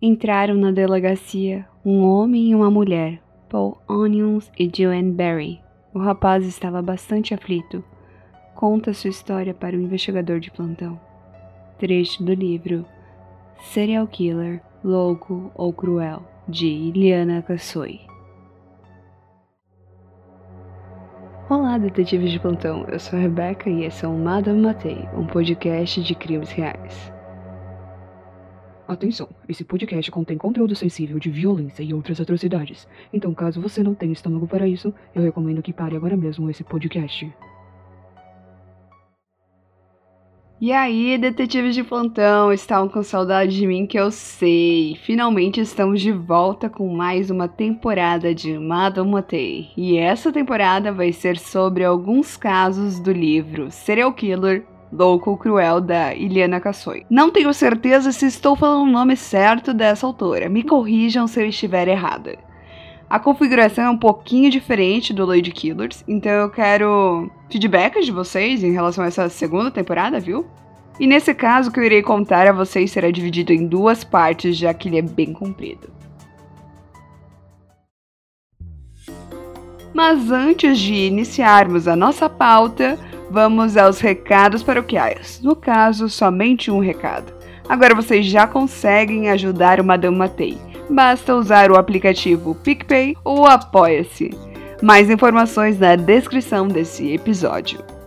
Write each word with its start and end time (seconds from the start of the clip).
Entraram 0.00 0.54
na 0.54 0.70
delegacia 0.70 1.66
um 1.84 2.04
homem 2.04 2.50
e 2.50 2.54
uma 2.54 2.70
mulher, 2.70 3.20
Paul 3.48 3.82
Onions 3.88 4.48
e 4.56 4.70
Joanne 4.72 5.10
Barry. 5.10 5.60
O 5.92 5.98
rapaz 5.98 6.46
estava 6.46 6.80
bastante 6.80 7.34
aflito. 7.34 7.82
Conta 8.54 8.94
sua 8.94 9.10
história 9.10 9.52
para 9.52 9.76
o 9.76 9.80
investigador 9.80 10.38
de 10.38 10.52
plantão. 10.52 11.00
Trecho 11.80 12.22
do 12.22 12.32
livro 12.32 12.86
Serial 13.58 14.06
Killer, 14.06 14.62
Louco 14.84 15.50
ou 15.56 15.72
Cruel, 15.72 16.22
de 16.46 16.68
Iliana 16.68 17.42
Kassoi. 17.42 17.98
Olá, 21.50 21.76
detetives 21.76 22.30
de 22.30 22.38
plantão. 22.38 22.84
Eu 22.84 23.00
sou 23.00 23.18
a 23.18 23.22
Rebeca 23.22 23.68
e 23.68 23.82
esse 23.82 24.04
é 24.04 24.08
o 24.08 24.16
Madame 24.16 24.60
Matei, 24.60 25.08
um 25.16 25.26
podcast 25.26 26.00
de 26.00 26.14
crimes 26.14 26.52
reais. 26.52 27.17
Atenção, 28.88 29.28
esse 29.46 29.64
podcast 29.64 30.10
contém 30.10 30.38
conteúdo 30.38 30.74
sensível 30.74 31.18
de 31.18 31.28
violência 31.28 31.82
e 31.82 31.92
outras 31.92 32.18
atrocidades. 32.22 32.88
Então, 33.12 33.34
caso 33.34 33.60
você 33.60 33.82
não 33.82 33.94
tenha 33.94 34.14
estômago 34.14 34.48
para 34.48 34.66
isso, 34.66 34.94
eu 35.14 35.20
recomendo 35.20 35.60
que 35.60 35.74
pare 35.74 35.94
agora 35.94 36.16
mesmo 36.16 36.48
esse 36.48 36.64
podcast. 36.64 37.30
E 40.58 40.72
aí, 40.72 41.18
detetives 41.18 41.74
de 41.74 41.84
plantão, 41.84 42.50
estavam 42.50 42.88
com 42.88 43.02
saudade 43.02 43.54
de 43.54 43.66
mim 43.66 43.86
que 43.86 44.00
eu 44.00 44.10
sei. 44.10 44.96
Finalmente 45.04 45.60
estamos 45.60 46.00
de 46.00 46.10
volta 46.10 46.70
com 46.70 46.88
mais 46.88 47.30
uma 47.30 47.46
temporada 47.46 48.34
de 48.34 48.58
Madame 48.58 49.10
Matei. 49.10 49.68
E 49.76 49.98
essa 49.98 50.32
temporada 50.32 50.90
vai 50.90 51.12
ser 51.12 51.38
sobre 51.38 51.84
alguns 51.84 52.38
casos 52.38 52.98
do 52.98 53.12
livro 53.12 53.70
Serial 53.70 54.14
Killer 54.14 54.66
Louco 54.92 55.36
Cruel 55.36 55.80
da 55.80 56.14
Iliana 56.14 56.60
Kassoi. 56.60 57.04
Não 57.10 57.30
tenho 57.30 57.52
certeza 57.52 58.10
se 58.12 58.26
estou 58.26 58.56
falando 58.56 58.88
o 58.88 58.92
nome 58.92 59.16
certo 59.16 59.74
dessa 59.74 60.06
autora, 60.06 60.48
me 60.48 60.62
corrijam 60.62 61.26
se 61.26 61.40
eu 61.40 61.48
estiver 61.48 61.88
errada. 61.88 62.38
A 63.08 63.18
configuração 63.18 63.84
é 63.84 63.90
um 63.90 63.96
pouquinho 63.96 64.50
diferente 64.50 65.14
do 65.14 65.24
Lady 65.24 65.50
Killers, 65.50 66.04
então 66.06 66.30
eu 66.30 66.50
quero 66.50 67.30
feedbacks 67.50 68.04
de 68.04 68.12
vocês 68.12 68.62
em 68.62 68.72
relação 68.72 69.02
a 69.02 69.06
essa 69.06 69.28
segunda 69.28 69.70
temporada, 69.70 70.20
viu? 70.20 70.46
E 71.00 71.06
nesse 71.06 71.32
caso, 71.32 71.70
o 71.70 71.72
que 71.72 71.80
eu 71.80 71.84
irei 71.84 72.02
contar 72.02 72.46
a 72.46 72.52
vocês 72.52 72.90
será 72.90 73.10
dividido 73.10 73.52
em 73.52 73.66
duas 73.66 74.04
partes, 74.04 74.56
já 74.56 74.74
que 74.74 74.88
ele 74.88 74.98
é 74.98 75.02
bem 75.02 75.32
comprido. 75.32 75.88
Mas 79.94 80.30
antes 80.30 80.78
de 80.78 80.94
iniciarmos 80.94 81.88
a 81.88 81.96
nossa 81.96 82.28
pauta, 82.28 82.98
Vamos 83.30 83.76
aos 83.76 84.00
recados 84.00 84.62
paroquiais. 84.62 85.40
No 85.42 85.54
caso, 85.54 86.08
somente 86.08 86.70
um 86.70 86.80
recado. 86.80 87.32
Agora 87.68 87.94
vocês 87.94 88.24
já 88.24 88.46
conseguem 88.46 89.28
ajudar 89.30 89.80
o 89.80 89.84
Madame 89.84 90.16
Matei. 90.16 90.56
Basta 90.88 91.34
usar 91.34 91.70
o 91.70 91.76
aplicativo 91.76 92.54
PicPay 92.54 93.14
ou 93.22 93.46
Apoia-se. 93.46 94.30
Mais 94.82 95.10
informações 95.10 95.78
na 95.78 95.96
descrição 95.96 96.66
desse 96.66 97.12
episódio. 97.12 97.97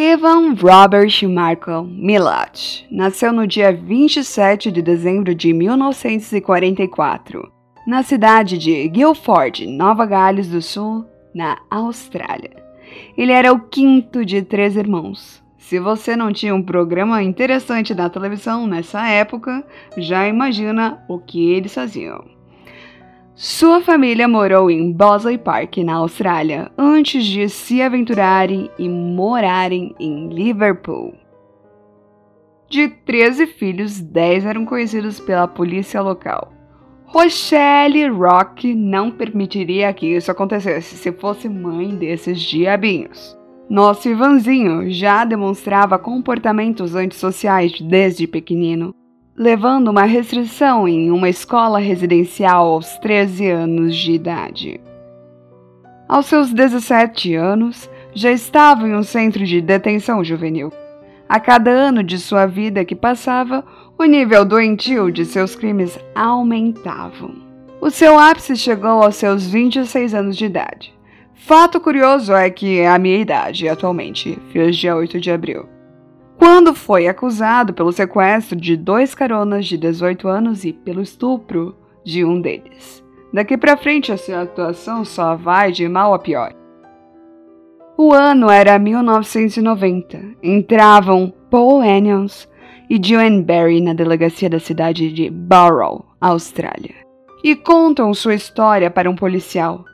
Ivan 0.00 0.54
Robert 0.54 1.24
Michael 1.24 1.82
Milat 1.82 2.86
nasceu 2.88 3.32
no 3.32 3.48
dia 3.48 3.72
27 3.72 4.70
de 4.70 4.80
dezembro 4.80 5.34
de 5.34 5.52
1944, 5.52 7.50
na 7.84 8.04
cidade 8.04 8.56
de 8.58 8.86
Guilford, 8.86 9.66
Nova 9.66 10.06
Gales 10.06 10.46
do 10.48 10.62
Sul, 10.62 11.04
na 11.34 11.58
Austrália. 11.68 12.62
Ele 13.16 13.32
era 13.32 13.52
o 13.52 13.58
quinto 13.58 14.24
de 14.24 14.40
três 14.40 14.76
irmãos. 14.76 15.42
Se 15.58 15.80
você 15.80 16.14
não 16.14 16.32
tinha 16.32 16.54
um 16.54 16.62
programa 16.62 17.20
interessante 17.20 17.92
na 17.92 18.08
televisão 18.08 18.68
nessa 18.68 19.04
época, 19.08 19.66
já 19.96 20.28
imagina 20.28 21.02
o 21.08 21.18
que 21.18 21.50
eles 21.50 21.74
faziam. 21.74 22.37
Sua 23.40 23.80
família 23.80 24.26
morou 24.26 24.68
em 24.68 24.90
Bosley 24.90 25.38
Park, 25.38 25.76
na 25.76 25.94
Austrália, 25.94 26.72
antes 26.76 27.24
de 27.24 27.48
se 27.48 27.80
aventurarem 27.80 28.68
e 28.76 28.88
morarem 28.88 29.94
em 30.00 30.28
Liverpool. 30.28 31.14
De 32.68 32.88
13 32.88 33.46
filhos, 33.46 34.00
10 34.00 34.44
eram 34.44 34.64
conhecidos 34.64 35.20
pela 35.20 35.46
polícia 35.46 36.02
local. 36.02 36.52
Rochelle 37.04 38.08
Rock 38.08 38.74
não 38.74 39.08
permitiria 39.08 39.94
que 39.94 40.16
isso 40.16 40.32
acontecesse 40.32 40.96
se 40.96 41.12
fosse 41.12 41.48
mãe 41.48 41.94
desses 41.94 42.40
diabinhos. 42.40 43.38
Nosso 43.70 44.08
Ivanzinho 44.08 44.90
já 44.90 45.24
demonstrava 45.24 45.96
comportamentos 45.96 46.96
antissociais 46.96 47.80
desde 47.80 48.26
pequenino 48.26 48.92
levando 49.38 49.86
uma 49.86 50.02
restrição 50.02 50.88
em 50.88 51.12
uma 51.12 51.28
escola 51.28 51.78
residencial 51.78 52.72
aos 52.72 52.98
13 52.98 53.48
anos 53.48 53.96
de 53.96 54.12
idade. 54.12 54.80
Aos 56.08 56.26
seus 56.26 56.52
17 56.52 57.36
anos, 57.36 57.88
já 58.12 58.32
estava 58.32 58.88
em 58.88 58.96
um 58.96 59.02
centro 59.04 59.44
de 59.44 59.60
detenção 59.60 60.24
juvenil. 60.24 60.72
A 61.28 61.38
cada 61.38 61.70
ano 61.70 62.02
de 62.02 62.18
sua 62.18 62.46
vida 62.46 62.84
que 62.84 62.96
passava, 62.96 63.64
o 63.96 64.04
nível 64.04 64.44
doentio 64.44 65.12
de 65.12 65.24
seus 65.24 65.54
crimes 65.54 65.96
aumentava. 66.16 67.30
O 67.80 67.90
seu 67.90 68.18
ápice 68.18 68.56
chegou 68.56 69.02
aos 69.02 69.14
seus 69.14 69.46
26 69.46 70.14
anos 70.14 70.36
de 70.36 70.46
idade. 70.46 70.92
Fato 71.34 71.78
curioso 71.78 72.34
é 72.34 72.50
que 72.50 72.84
a 72.84 72.98
minha 72.98 73.18
idade 73.18 73.68
atualmente, 73.68 74.36
fiz 74.50 74.76
dia 74.76 74.96
8 74.96 75.20
de 75.20 75.30
abril 75.30 75.77
quando 76.38 76.72
foi 76.72 77.08
acusado 77.08 77.74
pelo 77.74 77.90
sequestro 77.90 78.56
de 78.56 78.76
dois 78.76 79.12
caronas 79.12 79.66
de 79.66 79.76
18 79.76 80.28
anos 80.28 80.64
e 80.64 80.72
pelo 80.72 81.02
estupro 81.02 81.76
de 82.04 82.24
um 82.24 82.40
deles. 82.40 83.04
Daqui 83.32 83.58
para 83.58 83.76
frente, 83.76 84.12
a 84.12 84.16
sua 84.16 84.42
atuação 84.42 85.04
só 85.04 85.34
vai 85.34 85.72
de 85.72 85.86
mal 85.88 86.14
a 86.14 86.18
pior. 86.18 86.54
O 87.96 88.12
ano 88.12 88.48
era 88.48 88.78
1990. 88.78 90.36
Entravam 90.40 91.34
Paul 91.50 91.80
Anions 91.80 92.48
e 92.88 93.00
Joanne 93.02 93.42
Barry 93.42 93.80
na 93.80 93.92
delegacia 93.92 94.48
da 94.48 94.60
cidade 94.60 95.12
de 95.12 95.28
Barrow, 95.28 96.06
Austrália, 96.20 96.94
e 97.42 97.56
contam 97.56 98.14
sua 98.14 98.34
história 98.34 98.90
para 98.90 99.10
um 99.10 99.16
policial. 99.16 99.84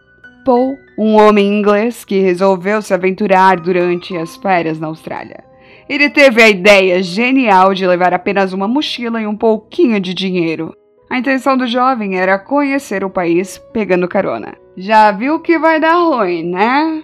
Paul, 0.45 0.77
um 0.99 1.15
homem 1.15 1.59
inglês 1.59 2.05
que 2.05 2.21
resolveu 2.21 2.83
se 2.83 2.93
aventurar 2.93 3.59
durante 3.59 4.15
as 4.15 4.37
férias 4.37 4.79
na 4.79 4.89
Austrália 4.89 5.54
ele 5.89 6.09
teve 6.09 6.43
a 6.43 6.49
ideia 6.49 7.03
genial 7.03 7.75
de 7.75 7.87
levar 7.87 8.15
apenas 8.15 8.53
uma 8.53 8.69
mochila 8.69 9.21
e 9.21 9.27
um 9.27 9.37
pouquinho 9.37 10.01
de 10.01 10.15
dinheiro. 10.15 10.75
A 11.11 11.19
intenção 11.19 11.57
do 11.57 11.67
jovem 11.67 12.19
era 12.19 12.39
conhecer 12.39 13.05
o 13.05 13.11
país 13.11 13.59
pegando 13.73 14.09
carona. 14.09 14.55
Já 14.77 15.13
viu 15.13 15.41
que 15.41 15.59
vai 15.59 15.79
dar 15.79 15.95
ruim, 15.95 16.43
né? 16.43 17.03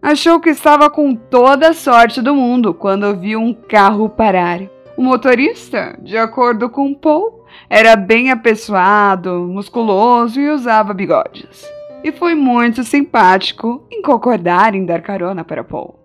Achou 0.00 0.38
que 0.38 0.50
estava 0.50 0.90
com 0.90 1.14
toda 1.14 1.70
a 1.70 1.74
sorte 1.74 2.20
do 2.20 2.34
mundo 2.34 2.74
quando 2.74 3.16
viu 3.16 3.40
um 3.40 3.54
carro 3.54 4.08
parar. 4.08 4.60
O 4.96 5.02
motorista, 5.02 5.98
de 6.02 6.16
acordo 6.16 6.68
com 6.68 6.94
Paul, 6.94 7.44
era 7.68 7.96
bem 7.96 8.30
apessoado, 8.30 9.48
musculoso 9.50 10.38
e 10.38 10.50
usava 10.50 10.92
bigodes. 10.92 11.66
E 12.04 12.12
foi 12.12 12.34
muito 12.34 12.84
simpático 12.84 13.82
em 13.90 14.02
concordar 14.02 14.74
em 14.74 14.84
dar 14.84 15.00
carona 15.00 15.42
para 15.42 15.64
Paul. 15.64 16.03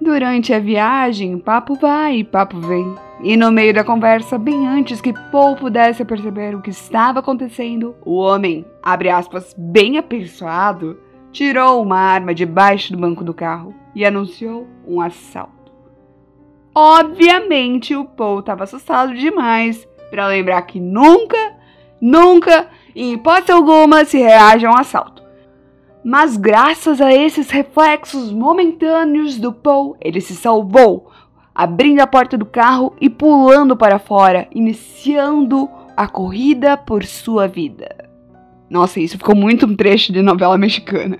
Durante 0.00 0.54
a 0.54 0.58
viagem, 0.58 1.38
papo 1.38 1.74
vai 1.74 2.20
e 2.20 2.24
papo 2.24 2.58
vem. 2.58 2.94
E 3.22 3.36
no 3.36 3.52
meio 3.52 3.74
da 3.74 3.84
conversa, 3.84 4.38
bem 4.38 4.66
antes 4.66 4.98
que 4.98 5.12
Paul 5.30 5.56
pudesse 5.56 6.02
perceber 6.06 6.54
o 6.54 6.62
que 6.62 6.70
estava 6.70 7.20
acontecendo, 7.20 7.94
o 8.02 8.14
homem, 8.14 8.64
abre 8.82 9.10
aspas, 9.10 9.54
bem 9.58 9.98
apessoado, 9.98 10.98
tirou 11.30 11.82
uma 11.82 11.98
arma 11.98 12.34
debaixo 12.34 12.92
do 12.92 12.98
banco 12.98 13.22
do 13.22 13.34
carro 13.34 13.74
e 13.94 14.02
anunciou 14.02 14.66
um 14.88 15.02
assalto. 15.02 15.70
Obviamente, 16.74 17.94
o 17.94 18.06
Paul 18.06 18.40
estava 18.40 18.64
assustado 18.64 19.12
demais 19.12 19.86
para 20.08 20.28
lembrar 20.28 20.62
que 20.62 20.80
nunca, 20.80 21.36
nunca, 22.00 22.68
em 22.96 23.12
hipótese 23.12 23.52
alguma, 23.52 24.06
se 24.06 24.16
reage 24.16 24.64
a 24.64 24.70
um 24.70 24.78
assalto. 24.78 25.19
Mas 26.02 26.36
graças 26.36 27.00
a 27.00 27.12
esses 27.12 27.50
reflexos 27.50 28.32
momentâneos 28.32 29.38
do 29.38 29.52
Paul, 29.52 29.96
ele 30.00 30.20
se 30.20 30.34
salvou, 30.34 31.10
abrindo 31.54 32.00
a 32.00 32.06
porta 32.06 32.38
do 32.38 32.46
carro 32.46 32.94
e 33.00 33.10
pulando 33.10 33.76
para 33.76 33.98
fora, 33.98 34.48
iniciando 34.50 35.68
a 35.94 36.08
corrida 36.08 36.76
por 36.76 37.04
sua 37.04 37.46
vida. 37.46 38.08
Nossa, 38.70 38.98
isso 38.98 39.18
ficou 39.18 39.34
muito 39.34 39.66
um 39.66 39.76
trecho 39.76 40.12
de 40.12 40.22
novela 40.22 40.56
mexicana. 40.56 41.18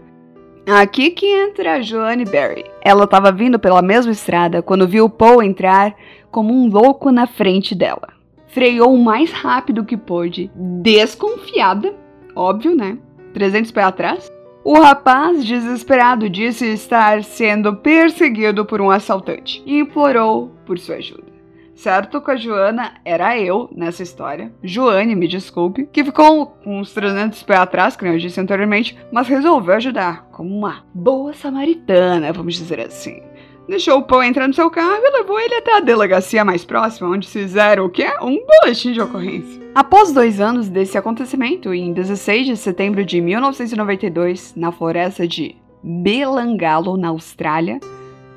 Aqui 0.67 1.11
que 1.11 1.27
entra 1.27 1.75
a 1.75 1.83
Joanne 1.83 2.25
Barry. 2.25 2.65
Ela 2.81 3.05
estava 3.05 3.31
vindo 3.33 3.59
pela 3.59 3.83
mesma 3.83 4.13
estrada 4.13 4.63
quando 4.63 4.89
viu 4.89 5.11
Paul 5.11 5.43
entrar 5.43 5.95
como 6.31 6.55
um 6.55 6.69
louco 6.69 7.11
na 7.11 7.27
frente 7.27 7.75
dela. 7.75 8.09
Freou 8.47 8.95
o 8.95 9.03
mais 9.03 9.31
rápido 9.31 9.85
que 9.85 9.97
pôde, 9.97 10.51
desconfiada, 10.55 11.95
óbvio, 12.35 12.75
né? 12.75 12.97
300 13.35 13.71
pés 13.71 13.87
atrás 13.87 14.40
O 14.63 14.79
rapaz, 14.79 15.45
desesperado, 15.45 16.29
disse 16.29 16.67
estar 16.67 17.25
sendo 17.25 17.77
perseguido 17.77 18.65
por 18.65 18.81
um 18.81 18.91
assaltante 18.91 19.63
e 19.65 19.79
implorou 19.79 20.55
por 20.67 20.79
sua 20.79 20.97
ajuda. 20.97 21.31
Certo 21.75 22.21
que 22.21 22.31
a 22.31 22.37
Joana 22.37 22.93
era 23.03 23.39
eu 23.39 23.71
nessa 23.75 24.03
história. 24.03 24.53
Joane, 24.63 25.17
me 25.17 25.27
desculpe, 25.27 25.89
que 25.91 26.05
ficou 26.05 26.49
com 26.63 26.79
uns 26.79 26.93
300 26.93 27.43
pés 27.43 27.59
atrás, 27.59 27.97
como 27.97 28.13
eu 28.13 28.19
disse 28.19 28.39
anteriormente, 28.39 28.99
mas 29.11 29.27
resolveu 29.27 29.75
ajudar, 29.77 30.27
como 30.31 30.55
uma 30.55 30.85
boa 30.93 31.33
samaritana, 31.33 32.35
vamos 32.35 32.57
dizer 32.57 32.81
assim. 32.81 33.23
Deixou 33.71 33.99
o 33.99 34.03
Paul 34.03 34.25
entrar 34.25 34.49
no 34.49 34.53
seu 34.53 34.69
carro 34.69 35.01
e 35.01 35.19
levou 35.19 35.39
ele 35.39 35.55
até 35.55 35.77
a 35.77 35.81
delegacia 35.81 36.45
mais 36.45 36.65
próxima, 36.65 37.09
onde 37.09 37.29
fizeram 37.29 37.85
o 37.85 37.89
quê? 37.89 38.05
Um 38.21 38.37
boletim 38.45 38.91
de 38.91 39.01
ocorrência. 39.01 39.63
Após 39.73 40.13
dois 40.13 40.41
anos 40.41 40.69
desse 40.69 40.99
acontecimento, 40.99 41.73
em 41.73 41.93
16 41.93 42.47
de 42.47 42.57
setembro 42.57 43.05
de 43.05 43.21
1992, 43.21 44.55
na 44.57 44.73
floresta 44.73 45.25
de 45.29 45.55
Belangalo, 45.85 46.97
na 46.97 47.11
Austrália, 47.11 47.79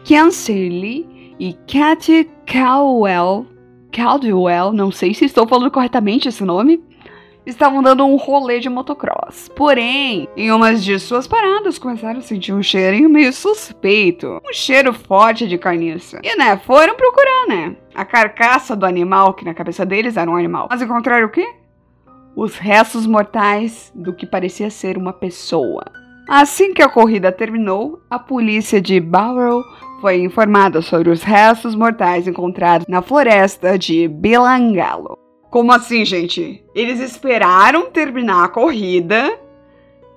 Ken 0.06 0.30
Shirley 0.30 1.34
e 1.40 1.54
Katy 1.68 2.30
Caldwell, 2.46 3.48
Caldwell, 3.92 4.72
não 4.72 4.92
sei 4.92 5.16
se 5.16 5.26
estou 5.26 5.48
falando 5.48 5.72
corretamente 5.72 6.28
esse 6.28 6.44
nome, 6.44 6.80
estavam 7.46 7.82
dando 7.82 8.06
um 8.06 8.16
rolê 8.16 8.60
de 8.60 8.70
motocross. 8.70 9.50
Porém, 9.56 10.28
em 10.36 10.52
uma 10.52 10.74
de 10.76 11.00
suas 11.00 11.28
paradas, 11.28 11.78
começaram 11.78 12.20
a 12.20 12.22
sentir 12.22 12.54
um 12.54 12.64
cheirinho 12.64 13.10
meio 13.10 13.34
suspeito. 13.34 14.42
Um 14.48 14.54
cheiro 14.54 14.94
forte 14.94 15.48
de 15.48 15.58
carniça. 15.58 16.20
E, 16.24 16.36
né, 16.36 16.58
foram 16.58 16.96
procurar, 16.96 17.48
né? 17.48 17.76
A 17.94 18.06
carcaça 18.06 18.76
do 18.76 18.86
animal, 18.86 19.34
que 19.34 19.46
na 19.46 19.54
cabeça 19.54 19.86
deles 19.86 20.18
era 20.18 20.30
um 20.30 20.36
animal. 20.36 20.68
Mas 20.70 20.82
encontraram 20.82 21.28
o 21.28 21.32
quê? 21.32 21.48
Os 22.36 22.58
restos 22.58 23.06
mortais 23.06 23.92
do 23.94 24.14
que 24.14 24.26
parecia 24.26 24.70
ser 24.70 24.98
uma 24.98 25.14
pessoa. 25.14 25.84
Assim 26.28 26.74
que 26.74 26.82
a 26.82 26.90
corrida 26.90 27.32
terminou, 27.32 28.02
a 28.10 28.18
polícia 28.18 28.82
de 28.82 29.00
Barrow 29.00 29.62
foi 30.00 30.22
informada 30.22 30.82
sobre 30.82 31.10
os 31.10 31.22
restos 31.22 31.76
mortais 31.76 32.28
encontrados 32.28 32.88
na 32.88 33.02
floresta 33.02 33.78
de 33.78 34.08
Bilangalo. 34.08 35.23
Como 35.54 35.72
assim, 35.72 36.04
gente? 36.04 36.64
Eles 36.74 37.00
esperaram 37.00 37.86
terminar 37.92 38.44
a 38.44 38.48
corrida 38.48 39.38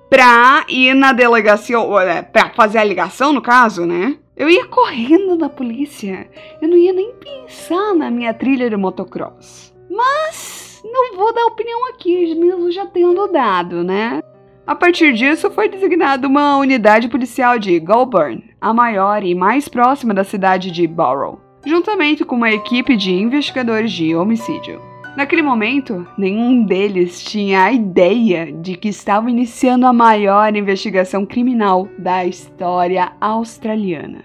pra 0.09 0.65
ir 0.67 0.95
na 0.95 1.13
delegacia, 1.13 1.77
é, 1.77 2.23
pra 2.23 2.49
fazer 2.55 2.79
a 2.79 2.83
ligação, 2.83 3.31
no 3.31 3.39
caso, 3.39 3.85
né? 3.85 4.17
Eu 4.35 4.49
ia 4.49 4.65
correndo 4.65 5.35
na 5.35 5.47
polícia. 5.47 6.27
Eu 6.59 6.67
não 6.67 6.75
ia 6.75 6.91
nem 6.91 7.13
pensar 7.13 7.93
na 7.93 8.09
minha 8.09 8.33
trilha 8.33 8.67
de 8.67 8.75
motocross. 8.75 9.71
Mas 9.87 10.81
não 10.83 11.15
vou 11.15 11.31
dar 11.31 11.45
opinião 11.45 11.87
aqui, 11.89 12.33
mesmo 12.33 12.71
já 12.71 12.87
tendo 12.87 13.27
dado, 13.27 13.83
né? 13.83 14.23
A 14.65 14.73
partir 14.73 15.13
disso, 15.13 15.51
foi 15.51 15.69
designada 15.69 16.27
uma 16.27 16.57
unidade 16.57 17.07
policial 17.07 17.59
de 17.59 17.79
Goulburn, 17.79 18.43
a 18.59 18.73
maior 18.73 19.23
e 19.23 19.35
mais 19.35 19.67
próxima 19.67 20.15
da 20.15 20.23
cidade 20.23 20.71
de 20.71 20.87
Borough, 20.87 21.39
juntamente 21.63 22.25
com 22.25 22.35
uma 22.35 22.49
equipe 22.49 22.97
de 22.97 23.13
investigadores 23.13 23.91
de 23.91 24.15
homicídio. 24.15 24.96
Naquele 25.17 25.41
momento, 25.41 26.07
nenhum 26.17 26.63
deles 26.63 27.21
tinha 27.21 27.63
a 27.63 27.71
ideia 27.73 28.53
de 28.53 28.77
que 28.77 28.87
estavam 28.87 29.27
iniciando 29.27 29.85
a 29.85 29.91
maior 29.91 30.55
investigação 30.55 31.25
criminal 31.25 31.89
da 31.97 32.23
história 32.23 33.11
australiana. 33.19 34.23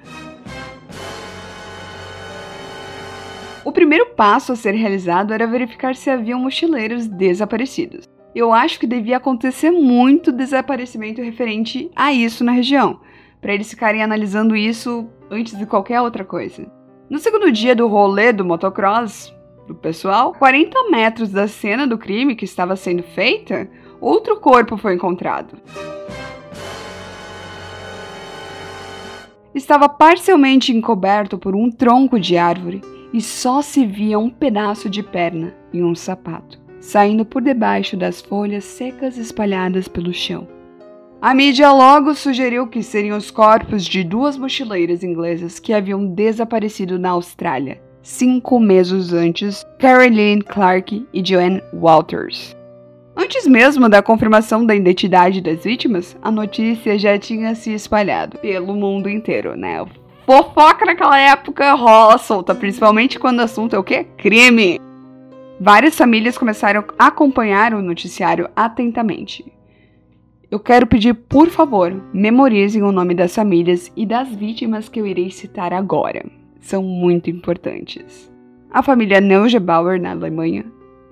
O 3.64 3.72
primeiro 3.72 4.06
passo 4.14 4.52
a 4.52 4.56
ser 4.56 4.74
realizado 4.74 5.32
era 5.32 5.46
verificar 5.46 5.96
se 5.96 6.10
haviam 6.10 6.38
mochileiros 6.38 7.08
desaparecidos 7.08 8.12
eu 8.34 8.52
acho 8.52 8.80
que 8.80 8.86
devia 8.86 9.18
acontecer 9.18 9.70
muito 9.70 10.32
desaparecimento 10.32 11.20
referente 11.20 11.90
a 11.94 12.12
isso 12.12 12.42
na 12.42 12.52
região, 12.52 13.00
para 13.40 13.52
eles 13.52 13.68
ficarem 13.68 14.02
analisando 14.02 14.56
isso 14.56 15.06
antes 15.30 15.56
de 15.56 15.66
qualquer 15.66 16.00
outra 16.00 16.24
coisa. 16.24 16.66
No 17.10 17.18
segundo 17.18 17.52
dia 17.52 17.76
do 17.76 17.86
rolê 17.88 18.32
do 18.32 18.44
motocross, 18.44 19.34
do 19.72 19.78
pessoal, 19.78 20.32
40 20.34 20.90
metros 20.90 21.30
da 21.30 21.48
cena 21.48 21.86
do 21.86 21.98
crime 21.98 22.36
que 22.36 22.44
estava 22.44 22.76
sendo 22.76 23.02
feita, 23.02 23.68
outro 24.00 24.38
corpo 24.38 24.76
foi 24.76 24.94
encontrado. 24.94 25.56
Estava 29.54 29.88
parcialmente 29.88 30.72
encoberto 30.72 31.36
por 31.38 31.54
um 31.54 31.70
tronco 31.70 32.18
de 32.18 32.36
árvore 32.36 32.80
e 33.12 33.20
só 33.20 33.60
se 33.60 33.84
via 33.84 34.18
um 34.18 34.30
pedaço 34.30 34.88
de 34.88 35.02
perna 35.02 35.54
e 35.72 35.82
um 35.82 35.94
sapato 35.94 36.62
saindo 36.82 37.24
por 37.24 37.40
debaixo 37.40 37.96
das 37.96 38.20
folhas 38.20 38.64
secas 38.64 39.16
espalhadas 39.16 39.86
pelo 39.86 40.12
chão. 40.12 40.48
A 41.20 41.32
mídia 41.32 41.70
logo 41.70 42.12
sugeriu 42.12 42.66
que 42.66 42.82
seriam 42.82 43.16
os 43.16 43.30
corpos 43.30 43.84
de 43.84 44.02
duas 44.02 44.36
mochileiras 44.36 45.04
inglesas 45.04 45.60
que 45.60 45.72
haviam 45.72 46.04
desaparecido 46.04 46.98
na 46.98 47.10
Austrália, 47.10 47.80
cinco 48.02 48.58
meses 48.58 49.12
antes, 49.12 49.64
Caroline 49.78 50.42
Clark 50.42 51.06
e 51.12 51.24
Joanne 51.24 51.62
Walters. 51.72 52.56
Antes 53.16 53.46
mesmo 53.46 53.88
da 53.88 54.02
confirmação 54.02 54.64
da 54.64 54.74
identidade 54.74 55.40
das 55.40 55.64
vítimas, 55.64 56.16
a 56.22 56.30
notícia 56.30 56.98
já 56.98 57.18
tinha 57.18 57.54
se 57.54 57.72
espalhado 57.72 58.38
pelo 58.38 58.74
mundo 58.74 59.08
inteiro, 59.08 59.54
né? 59.54 59.84
Fofoca 60.24 60.86
naquela 60.86 61.18
época 61.18 61.74
rola 61.74 62.16
solta, 62.16 62.54
principalmente 62.54 63.18
quando 63.18 63.40
o 63.40 63.42
assunto 63.42 63.76
é 63.76 63.78
o 63.78 63.84
quê? 63.84 64.06
Crime! 64.16 64.80
Várias 65.60 65.96
famílias 65.96 66.38
começaram 66.38 66.84
a 66.98 67.06
acompanhar 67.08 67.74
o 67.74 67.82
noticiário 67.82 68.48
atentamente. 68.56 69.44
Eu 70.50 70.58
quero 70.58 70.86
pedir, 70.86 71.14
por 71.14 71.48
favor, 71.48 71.94
memorizem 72.12 72.82
o 72.82 72.92
nome 72.92 73.14
das 73.14 73.34
famílias 73.34 73.92
e 73.96 74.04
das 74.04 74.28
vítimas 74.28 74.88
que 74.88 75.00
eu 75.00 75.06
irei 75.06 75.30
citar 75.30 75.72
agora. 75.72 76.41
São 76.62 76.82
muito 76.82 77.28
importantes. 77.28 78.32
A 78.70 78.82
família 78.82 79.20
Neugebauer, 79.20 80.00
na 80.00 80.12
Alemanha. 80.12 80.64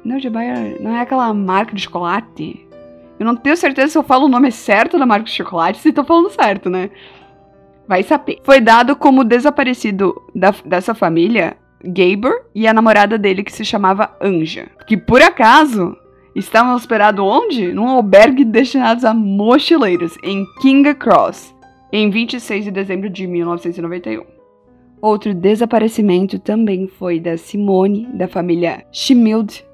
Neugebauer 0.02 0.80
não 0.80 0.94
é 0.94 1.00
aquela 1.00 1.34
marca 1.34 1.74
de 1.74 1.82
chocolate? 1.82 2.66
Eu 3.18 3.26
não 3.26 3.36
tenho 3.36 3.56
certeza 3.56 3.88
se 3.88 3.98
eu 3.98 4.02
falo 4.02 4.24
o 4.24 4.28
nome 4.30 4.50
certo 4.50 4.98
da 4.98 5.04
marca 5.04 5.26
de 5.26 5.32
chocolate, 5.32 5.78
se 5.78 5.90
estou 5.90 6.04
falando 6.04 6.30
certo, 6.30 6.70
né? 6.70 6.88
Vai 7.86 8.02
saber. 8.02 8.38
Foi 8.44 8.60
dado 8.60 8.96
como 8.96 9.24
desaparecido 9.24 10.14
da, 10.34 10.54
dessa 10.64 10.94
família 10.94 11.56
Gabor 11.84 12.46
e 12.54 12.66
a 12.66 12.72
namorada 12.72 13.18
dele 13.18 13.42
que 13.42 13.52
se 13.52 13.64
chamava 13.64 14.16
Anja, 14.22 14.68
que 14.86 14.96
por 14.96 15.20
acaso 15.20 15.96
estavam 16.34 16.74
hospedados 16.74 17.24
onde? 17.24 17.72
Num 17.72 17.88
albergue 17.88 18.44
destinado 18.44 19.06
a 19.06 19.12
mochileiros 19.12 20.16
em 20.22 20.46
King 20.62 20.94
Cross, 20.94 21.54
em 21.92 22.08
26 22.08 22.64
de 22.64 22.70
dezembro 22.70 23.10
de 23.10 23.26
1991. 23.26 24.39
Outro 25.00 25.34
desaparecimento 25.34 26.38
também 26.38 26.86
foi 26.86 27.18
da 27.18 27.36
Simone, 27.36 28.06
da 28.14 28.28
família 28.28 28.84
Schmild, 28.92 29.64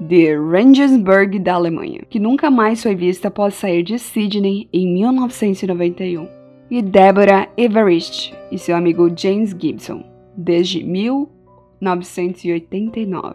de 0.00 0.36
Regensburg, 0.36 1.38
da 1.38 1.54
Alemanha, 1.54 2.00
que 2.10 2.18
nunca 2.18 2.50
mais 2.50 2.82
foi 2.82 2.94
vista 2.94 3.28
após 3.28 3.54
sair 3.54 3.82
de 3.82 3.98
Sydney 3.98 4.68
em 4.72 4.92
1991, 4.92 6.28
e 6.70 6.82
Deborah 6.82 7.48
Everest 7.56 8.34
e 8.50 8.58
seu 8.58 8.74
amigo 8.74 9.10
James 9.16 9.50
Gibson, 9.50 10.02
desde 10.36 10.82
1991. 10.82 11.42
1989. 11.82 13.34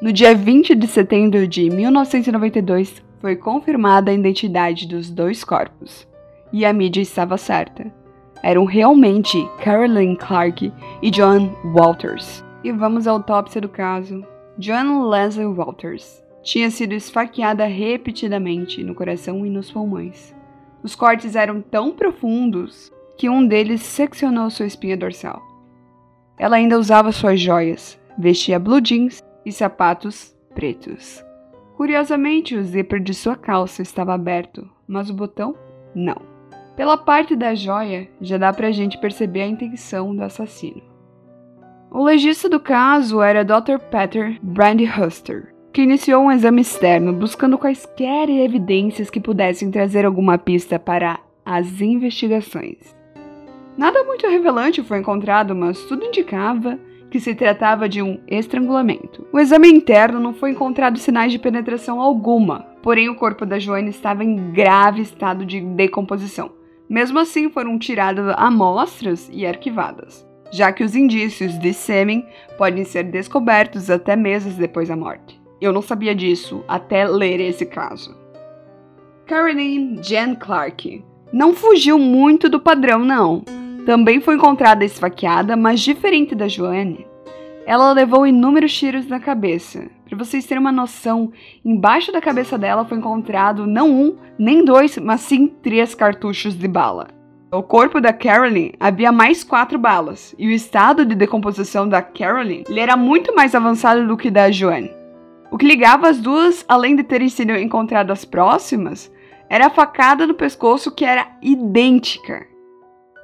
No 0.00 0.12
dia 0.12 0.34
20 0.34 0.74
de 0.76 0.86
setembro 0.86 1.46
de 1.48 1.68
1992, 1.68 3.02
foi 3.20 3.36
confirmada 3.36 4.10
a 4.10 4.14
identidade 4.14 4.86
dos 4.86 5.10
dois 5.10 5.42
corpos. 5.42 6.06
E 6.52 6.64
a 6.64 6.72
mídia 6.72 7.00
estava 7.00 7.36
certa. 7.36 7.92
Eram 8.42 8.64
realmente 8.64 9.38
Carolyn 9.62 10.16
Clark 10.16 10.72
e 11.00 11.10
John 11.10 11.54
Walters. 11.74 12.44
E 12.64 12.72
vamos 12.72 13.06
à 13.06 13.12
autópsia 13.12 13.60
do 13.60 13.68
caso. 13.68 14.24
John 14.58 15.08
Leslie 15.08 15.46
Walters 15.46 16.22
tinha 16.42 16.70
sido 16.70 16.92
esfaqueada 16.92 17.64
repetidamente 17.66 18.82
no 18.82 18.94
coração 18.94 19.46
e 19.46 19.50
nos 19.50 19.70
pulmões. 19.70 20.34
Os 20.82 20.94
cortes 20.94 21.36
eram 21.36 21.60
tão 21.60 21.92
profundos 21.92 22.92
que 23.16 23.28
um 23.28 23.46
deles 23.46 23.82
seccionou 23.82 24.50
sua 24.50 24.66
espinha 24.66 24.96
dorsal. 24.96 25.40
Ela 26.36 26.56
ainda 26.56 26.78
usava 26.78 27.12
suas 27.12 27.40
joias, 27.40 28.00
vestia 28.18 28.58
blue 28.58 28.80
jeans 28.80 29.22
e 29.46 29.52
sapatos 29.52 30.36
pretos. 30.54 31.24
Curiosamente, 31.76 32.56
o 32.56 32.64
zíper 32.64 33.00
de 33.00 33.14
sua 33.14 33.36
calça 33.36 33.82
estava 33.82 34.14
aberto, 34.14 34.68
mas 34.86 35.08
o 35.08 35.14
botão 35.14 35.54
não. 35.94 36.31
Pela 36.76 36.96
parte 36.96 37.36
da 37.36 37.54
joia, 37.54 38.08
já 38.20 38.38
dá 38.38 38.52
pra 38.52 38.72
gente 38.72 38.98
perceber 38.98 39.42
a 39.42 39.46
intenção 39.46 40.16
do 40.16 40.22
assassino. 40.22 40.82
O 41.90 42.02
legista 42.02 42.48
do 42.48 42.58
caso 42.58 43.20
era 43.20 43.44
Dr. 43.44 43.78
Peter 43.90 44.38
Brandhuster, 44.42 45.54
que 45.72 45.82
iniciou 45.82 46.24
um 46.24 46.32
exame 46.32 46.62
externo 46.62 47.12
buscando 47.12 47.58
quaisquer 47.58 48.30
evidências 48.30 49.10
que 49.10 49.20
pudessem 49.20 49.70
trazer 49.70 50.06
alguma 50.06 50.38
pista 50.38 50.78
para 50.78 51.20
as 51.44 51.82
investigações. 51.82 52.96
Nada 53.76 54.02
muito 54.04 54.26
revelante 54.26 54.82
foi 54.82 54.98
encontrado, 54.98 55.54
mas 55.54 55.82
tudo 55.84 56.06
indicava 56.06 56.78
que 57.10 57.20
se 57.20 57.34
tratava 57.34 57.86
de 57.86 58.00
um 58.00 58.18
estrangulamento. 58.26 59.26
O 59.30 59.38
exame 59.38 59.68
interno 59.68 60.18
não 60.18 60.32
foi 60.32 60.50
encontrado 60.50 60.98
sinais 60.98 61.30
de 61.30 61.38
penetração 61.38 62.00
alguma, 62.00 62.60
porém 62.82 63.10
o 63.10 63.16
corpo 63.16 63.44
da 63.44 63.58
Joanne 63.58 63.90
estava 63.90 64.24
em 64.24 64.50
grave 64.50 65.02
estado 65.02 65.44
de 65.44 65.60
decomposição. 65.60 66.61
Mesmo 66.92 67.18
assim, 67.20 67.48
foram 67.48 67.78
tiradas 67.78 68.34
amostras 68.36 69.30
e 69.32 69.46
arquivadas, 69.46 70.28
já 70.50 70.70
que 70.70 70.84
os 70.84 70.94
indícios 70.94 71.58
de 71.58 71.72
sêmen 71.72 72.26
podem 72.58 72.84
ser 72.84 73.04
descobertos 73.04 73.88
até 73.88 74.14
meses 74.14 74.56
depois 74.56 74.90
da 74.90 74.94
morte. 74.94 75.40
Eu 75.58 75.72
não 75.72 75.80
sabia 75.80 76.14
disso 76.14 76.62
até 76.68 77.08
ler 77.08 77.40
esse 77.40 77.64
caso. 77.64 78.14
Caroline 79.24 80.02
Jen 80.02 80.34
Clark 80.34 81.02
não 81.32 81.54
fugiu 81.54 81.98
muito 81.98 82.46
do 82.50 82.60
padrão, 82.60 82.98
não. 82.98 83.42
Também 83.86 84.20
foi 84.20 84.34
encontrada 84.34 84.84
esfaqueada, 84.84 85.56
mas 85.56 85.80
diferente 85.80 86.34
da 86.34 86.46
Joanne, 86.46 87.06
ela 87.64 87.90
levou 87.94 88.26
inúmeros 88.26 88.76
tiros 88.76 89.06
na 89.06 89.18
cabeça. 89.18 89.90
Para 90.12 90.26
vocês 90.26 90.44
terem 90.44 90.60
uma 90.60 90.70
noção, 90.70 91.32
embaixo 91.64 92.12
da 92.12 92.20
cabeça 92.20 92.58
dela 92.58 92.84
foi 92.84 92.98
encontrado 92.98 93.66
não 93.66 93.90
um, 93.90 94.18
nem 94.38 94.62
dois, 94.62 94.98
mas 94.98 95.22
sim 95.22 95.48
três 95.62 95.94
cartuchos 95.94 96.54
de 96.54 96.68
bala. 96.68 97.08
No 97.50 97.62
corpo 97.62 97.98
da 97.98 98.12
Carolyn 98.12 98.72
havia 98.78 99.10
mais 99.10 99.42
quatro 99.42 99.78
balas, 99.78 100.34
e 100.38 100.48
o 100.48 100.50
estado 100.50 101.06
de 101.06 101.14
decomposição 101.14 101.88
da 101.88 102.02
Carolyn 102.02 102.62
era 102.76 102.94
muito 102.94 103.34
mais 103.34 103.54
avançado 103.54 104.06
do 104.06 104.14
que 104.14 104.30
da 104.30 104.50
Joanne. 104.50 104.92
O 105.50 105.56
que 105.56 105.66
ligava 105.66 106.10
as 106.10 106.20
duas, 106.20 106.62
além 106.68 106.94
de 106.94 107.04
terem 107.04 107.30
sido 107.30 107.56
encontradas 107.56 108.22
próximas, 108.22 109.10
era 109.48 109.68
a 109.68 109.70
facada 109.70 110.26
no 110.26 110.34
pescoço 110.34 110.94
que 110.94 111.06
era 111.06 111.26
idêntica. 111.40 112.46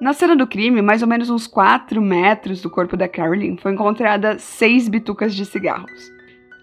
Na 0.00 0.14
cena 0.14 0.34
do 0.34 0.46
crime, 0.46 0.80
mais 0.80 1.02
ou 1.02 1.08
menos 1.08 1.28
uns 1.28 1.46
4 1.46 2.00
metros 2.00 2.62
do 2.62 2.70
corpo 2.70 2.96
da 2.96 3.06
Carolyn, 3.06 3.58
foi 3.58 3.72
encontrada 3.72 4.38
seis 4.38 4.88
bitucas 4.88 5.34
de 5.34 5.44
cigarros. 5.44 6.16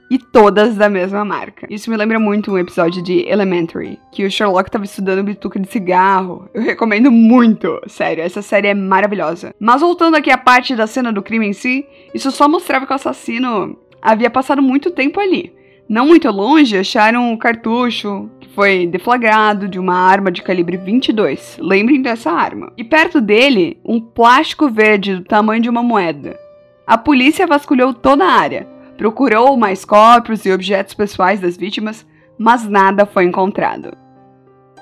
E 0.09 0.19
todas 0.19 0.75
da 0.75 0.87
mesma 0.87 1.25
marca. 1.25 1.65
Isso 1.69 1.89
me 1.89 1.97
lembra 1.97 2.19
muito 2.19 2.51
um 2.51 2.57
episódio 2.57 3.01
de 3.01 3.27
Elementary, 3.27 3.99
que 4.11 4.23
o 4.23 4.29
Sherlock 4.29 4.69
estava 4.69 4.85
estudando 4.85 5.23
bituca 5.23 5.59
de 5.59 5.67
cigarro. 5.67 6.47
Eu 6.53 6.61
recomendo 6.61 7.11
muito, 7.11 7.81
sério, 7.87 8.23
essa 8.23 8.41
série 8.41 8.67
é 8.67 8.73
maravilhosa. 8.73 9.53
Mas 9.59 9.81
voltando 9.81 10.15
aqui 10.15 10.29
à 10.29 10.37
parte 10.37 10.75
da 10.75 10.85
cena 10.85 11.11
do 11.11 11.23
crime 11.23 11.47
em 11.47 11.53
si, 11.53 11.85
isso 12.13 12.31
só 12.31 12.47
mostrava 12.47 12.85
que 12.85 12.91
o 12.91 12.95
assassino 12.95 13.77
havia 14.01 14.29
passado 14.29 14.61
muito 14.61 14.91
tempo 14.91 15.19
ali. 15.19 15.53
Não 15.87 16.07
muito 16.07 16.29
longe, 16.31 16.77
acharam 16.77 17.31
um 17.31 17.37
cartucho 17.37 18.29
que 18.39 18.49
foi 18.49 18.87
deflagrado 18.87 19.67
de 19.67 19.79
uma 19.79 19.95
arma 19.95 20.31
de 20.31 20.41
calibre 20.41 20.77
22. 20.77 21.57
Lembrem 21.59 22.01
dessa 22.01 22.31
arma. 22.31 22.71
E 22.75 22.83
perto 22.83 23.21
dele, 23.21 23.79
um 23.85 23.99
plástico 23.99 24.67
verde 24.67 25.15
do 25.15 25.23
tamanho 25.23 25.61
de 25.61 25.69
uma 25.69 25.83
moeda. 25.83 26.39
A 26.87 26.97
polícia 26.97 27.45
vasculhou 27.45 27.93
toda 27.93 28.23
a 28.23 28.31
área, 28.31 28.67
procurou 28.97 29.57
mais 29.57 29.83
corpos 29.83 30.45
e 30.45 30.51
objetos 30.51 30.93
pessoais 30.93 31.39
das 31.39 31.57
vítimas, 31.57 32.05
mas 32.37 32.67
nada 32.67 33.05
foi 33.05 33.25
encontrado. 33.25 33.95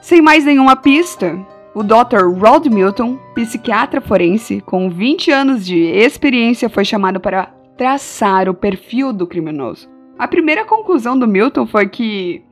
Sem 0.02 0.22
mais 0.22 0.46
nenhuma 0.46 0.76
pista, 0.76 1.38
o 1.74 1.84
Dr. 1.84 2.28
Rod 2.38 2.68
Milton, 2.68 3.18
psiquiatra 3.34 4.02
forense 4.02 4.62
com 4.62 4.90
20 4.90 5.32
anos 5.32 5.66
de 5.66 5.80
experiência, 5.80 6.70
foi 6.70 6.86
chamado 6.86 7.20
para 7.20 7.48
traçar 7.78 8.48
o 8.48 8.54
perfil 8.54 9.12
do 9.12 9.26
criminoso. 9.26 9.90
A 10.18 10.28
primeira 10.28 10.66
conclusão 10.66 11.18
do 11.18 11.28
Milton 11.28 11.66
foi 11.66 11.88
que 11.88 12.44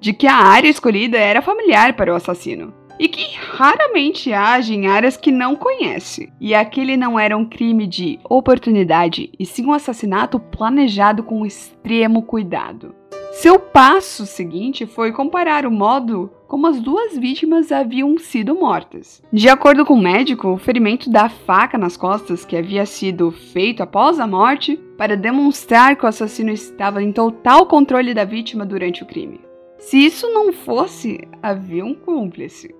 de 0.00 0.14
que 0.14 0.26
a 0.26 0.34
área 0.34 0.68
escolhida 0.68 1.18
era 1.18 1.42
familiar 1.42 1.94
para 1.94 2.10
o 2.10 2.16
assassino 2.16 2.79
e 3.00 3.08
que 3.08 3.34
raramente 3.34 4.30
age 4.30 4.74
em 4.74 4.86
áreas 4.86 5.16
que 5.16 5.32
não 5.32 5.56
conhece. 5.56 6.30
E 6.38 6.54
aquele 6.54 6.98
não 6.98 7.18
era 7.18 7.34
um 7.34 7.46
crime 7.46 7.86
de 7.86 8.20
oportunidade, 8.28 9.32
e 9.38 9.46
sim 9.46 9.64
um 9.64 9.72
assassinato 9.72 10.38
planejado 10.38 11.22
com 11.22 11.46
extremo 11.46 12.22
cuidado. 12.22 12.94
Seu 13.32 13.58
passo 13.58 14.26
seguinte 14.26 14.84
foi 14.84 15.12
comparar 15.12 15.64
o 15.64 15.70
modo 15.70 16.30
como 16.46 16.66
as 16.66 16.78
duas 16.78 17.16
vítimas 17.16 17.72
haviam 17.72 18.18
sido 18.18 18.54
mortas. 18.54 19.22
De 19.32 19.48
acordo 19.48 19.86
com 19.86 19.94
o 19.94 20.02
médico, 20.02 20.48
o 20.48 20.58
ferimento 20.58 21.08
da 21.08 21.30
faca 21.30 21.78
nas 21.78 21.96
costas, 21.96 22.44
que 22.44 22.56
havia 22.56 22.84
sido 22.84 23.30
feito 23.30 23.82
após 23.82 24.20
a 24.20 24.26
morte, 24.26 24.76
para 24.98 25.16
demonstrar 25.16 25.96
que 25.96 26.04
o 26.04 26.08
assassino 26.08 26.50
estava 26.50 27.02
em 27.02 27.12
total 27.12 27.64
controle 27.64 28.12
da 28.12 28.24
vítima 28.24 28.66
durante 28.66 29.02
o 29.02 29.06
crime. 29.06 29.40
Se 29.78 29.96
isso 29.96 30.28
não 30.28 30.52
fosse, 30.52 31.20
havia 31.42 31.82
um 31.82 31.94
cúmplice. 31.94 32.78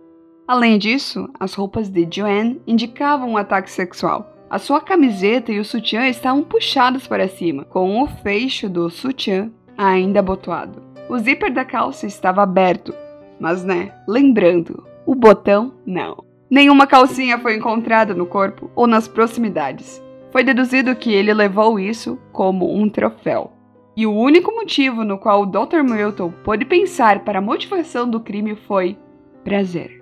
Além 0.51 0.79
disso, 0.79 1.31
as 1.39 1.55
roupas 1.55 1.89
de 1.89 2.09
Joanne 2.11 2.61
indicavam 2.67 3.31
um 3.31 3.37
ataque 3.37 3.71
sexual. 3.71 4.35
A 4.51 4.59
sua 4.59 4.81
camiseta 4.81 5.53
e 5.53 5.61
o 5.61 5.65
sutiã 5.65 6.09
estavam 6.09 6.43
puxados 6.43 7.07
para 7.07 7.29
cima, 7.29 7.65
com 7.65 8.03
o 8.03 8.09
fecho 8.09 8.69
do 8.69 8.91
sutiã 8.91 9.49
ainda 9.79 10.19
abotoado. 10.19 10.83
O 11.09 11.17
zíper 11.19 11.53
da 11.53 11.65
calça 11.65 12.05
estava 12.05 12.43
aberto, 12.43 12.93
mas 13.39 13.63
né, 13.63 13.95
lembrando, 14.09 14.85
o 15.07 15.15
botão 15.15 15.73
não. 15.87 16.25
Nenhuma 16.51 16.85
calcinha 16.85 17.39
foi 17.39 17.55
encontrada 17.55 18.13
no 18.13 18.27
corpo 18.27 18.69
ou 18.75 18.89
nas 18.89 19.07
proximidades. 19.07 20.03
Foi 20.33 20.43
deduzido 20.43 20.97
que 20.97 21.13
ele 21.13 21.33
levou 21.33 21.79
isso 21.79 22.19
como 22.33 22.77
um 22.77 22.89
troféu. 22.89 23.53
E 23.97 24.05
o 24.05 24.13
único 24.13 24.51
motivo 24.51 25.05
no 25.05 25.17
qual 25.17 25.43
o 25.43 25.47
Dr. 25.47 25.85
Milton 25.85 26.33
pôde 26.43 26.65
pensar 26.65 27.21
para 27.21 27.39
a 27.39 27.41
motivação 27.41 28.11
do 28.11 28.19
crime 28.19 28.57
foi 28.57 28.99
prazer. 29.45 30.00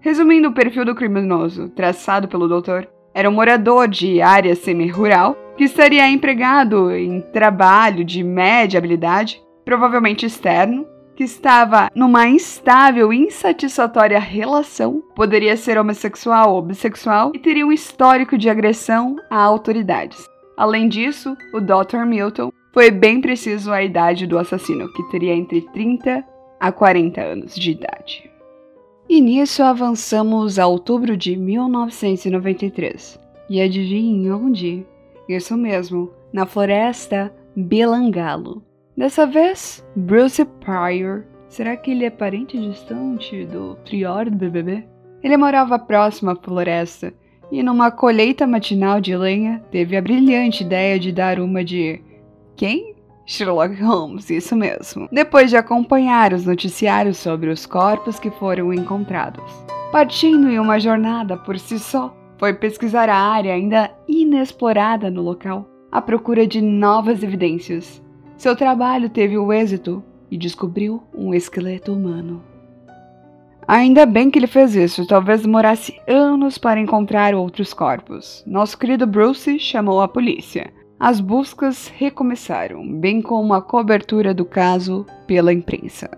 Resumindo 0.00 0.48
o 0.48 0.52
perfil 0.52 0.84
do 0.84 0.94
criminoso, 0.94 1.68
traçado 1.68 2.26
pelo 2.26 2.48
doutor, 2.48 2.88
era 3.12 3.28
um 3.28 3.32
morador 3.32 3.86
de 3.86 4.22
área 4.22 4.54
semi-rural 4.54 5.36
que 5.58 5.64
estaria 5.64 6.08
empregado 6.08 6.90
em 6.90 7.20
trabalho 7.20 8.02
de 8.02 8.22
média 8.22 8.78
habilidade, 8.78 9.42
provavelmente 9.62 10.24
externo, 10.24 10.86
que 11.14 11.24
estava 11.24 11.90
numa 11.94 12.26
instável 12.26 13.12
e 13.12 13.18
insatisfatória 13.18 14.18
relação, 14.18 15.02
poderia 15.14 15.54
ser 15.54 15.76
homossexual 15.76 16.54
ou 16.54 16.62
bissexual 16.62 17.32
e 17.34 17.38
teria 17.38 17.66
um 17.66 17.72
histórico 17.72 18.38
de 18.38 18.48
agressão 18.48 19.16
a 19.28 19.36
autoridades. 19.36 20.26
Além 20.56 20.88
disso, 20.88 21.36
o 21.52 21.60
Dr. 21.60 22.06
Milton 22.06 22.50
foi 22.72 22.90
bem 22.90 23.20
preciso 23.20 23.70
a 23.70 23.82
idade 23.82 24.26
do 24.26 24.38
assassino, 24.38 24.90
que 24.94 25.02
teria 25.10 25.34
entre 25.34 25.60
30 25.72 26.24
a 26.58 26.72
40 26.72 27.20
anos 27.20 27.54
de 27.54 27.72
idade. 27.72 28.29
E 29.10 29.20
nisso 29.20 29.64
avançamos 29.64 30.56
a 30.56 30.68
outubro 30.68 31.16
de 31.16 31.36
1993. 31.36 33.18
E 33.48 33.60
adivinhem 33.60 34.30
onde? 34.30 34.86
Isso 35.28 35.56
mesmo, 35.56 36.12
na 36.32 36.46
floresta 36.46 37.34
Belangalo. 37.56 38.62
Dessa 38.96 39.26
vez, 39.26 39.84
Bruce 39.96 40.44
Pryor. 40.44 41.24
Será 41.48 41.76
que 41.76 41.90
ele 41.90 42.04
é 42.04 42.10
parente 42.10 42.56
distante 42.56 43.44
do 43.46 43.76
Prior 43.84 44.30
do 44.30 44.36
BBB? 44.36 44.86
Ele 45.24 45.36
morava 45.36 45.76
próximo 45.76 46.30
à 46.30 46.36
floresta 46.36 47.12
e, 47.50 47.64
numa 47.64 47.90
colheita 47.90 48.46
matinal 48.46 49.00
de 49.00 49.16
lenha, 49.16 49.60
teve 49.72 49.96
a 49.96 50.00
brilhante 50.00 50.62
ideia 50.62 51.00
de 51.00 51.10
dar 51.10 51.40
uma 51.40 51.64
de. 51.64 52.00
Quem? 52.54 52.94
Sherlock 53.24 53.80
Holmes, 53.80 54.30
isso 54.30 54.56
mesmo. 54.56 55.08
Depois 55.12 55.50
de 55.50 55.56
acompanhar 55.56 56.32
os 56.32 56.44
noticiários 56.44 57.18
sobre 57.18 57.50
os 57.50 57.66
corpos 57.66 58.18
que 58.18 58.30
foram 58.30 58.72
encontrados. 58.72 59.44
Partindo 59.92 60.48
em 60.48 60.58
uma 60.58 60.78
jornada 60.78 61.36
por 61.36 61.58
si 61.58 61.78
só, 61.78 62.14
foi 62.38 62.54
pesquisar 62.54 63.08
a 63.08 63.16
área 63.16 63.52
ainda 63.52 63.90
inexplorada 64.08 65.10
no 65.10 65.20
local, 65.20 65.68
à 65.92 66.00
procura 66.00 66.46
de 66.46 66.60
novas 66.60 67.22
evidências. 67.22 68.02
Seu 68.36 68.56
trabalho 68.56 69.10
teve 69.10 69.36
o 69.36 69.52
êxito 69.52 70.02
e 70.30 70.36
descobriu 70.36 71.02
um 71.14 71.34
esqueleto 71.34 71.92
humano. 71.92 72.42
Ainda 73.68 74.06
bem 74.06 74.30
que 74.30 74.38
ele 74.38 74.46
fez 74.46 74.74
isso, 74.74 75.06
talvez 75.06 75.42
demorasse 75.42 76.00
anos 76.08 76.58
para 76.58 76.80
encontrar 76.80 77.34
outros 77.34 77.72
corpos. 77.74 78.42
Nosso 78.46 78.78
querido 78.78 79.06
Bruce 79.06 79.58
chamou 79.58 80.00
a 80.00 80.08
polícia. 80.08 80.72
As 81.00 81.18
buscas 81.18 81.88
recomeçaram, 81.88 82.86
bem 82.86 83.22
como 83.22 83.54
a 83.54 83.62
cobertura 83.62 84.34
do 84.34 84.44
caso 84.44 85.06
pela 85.26 85.50
imprensa. 85.50 86.10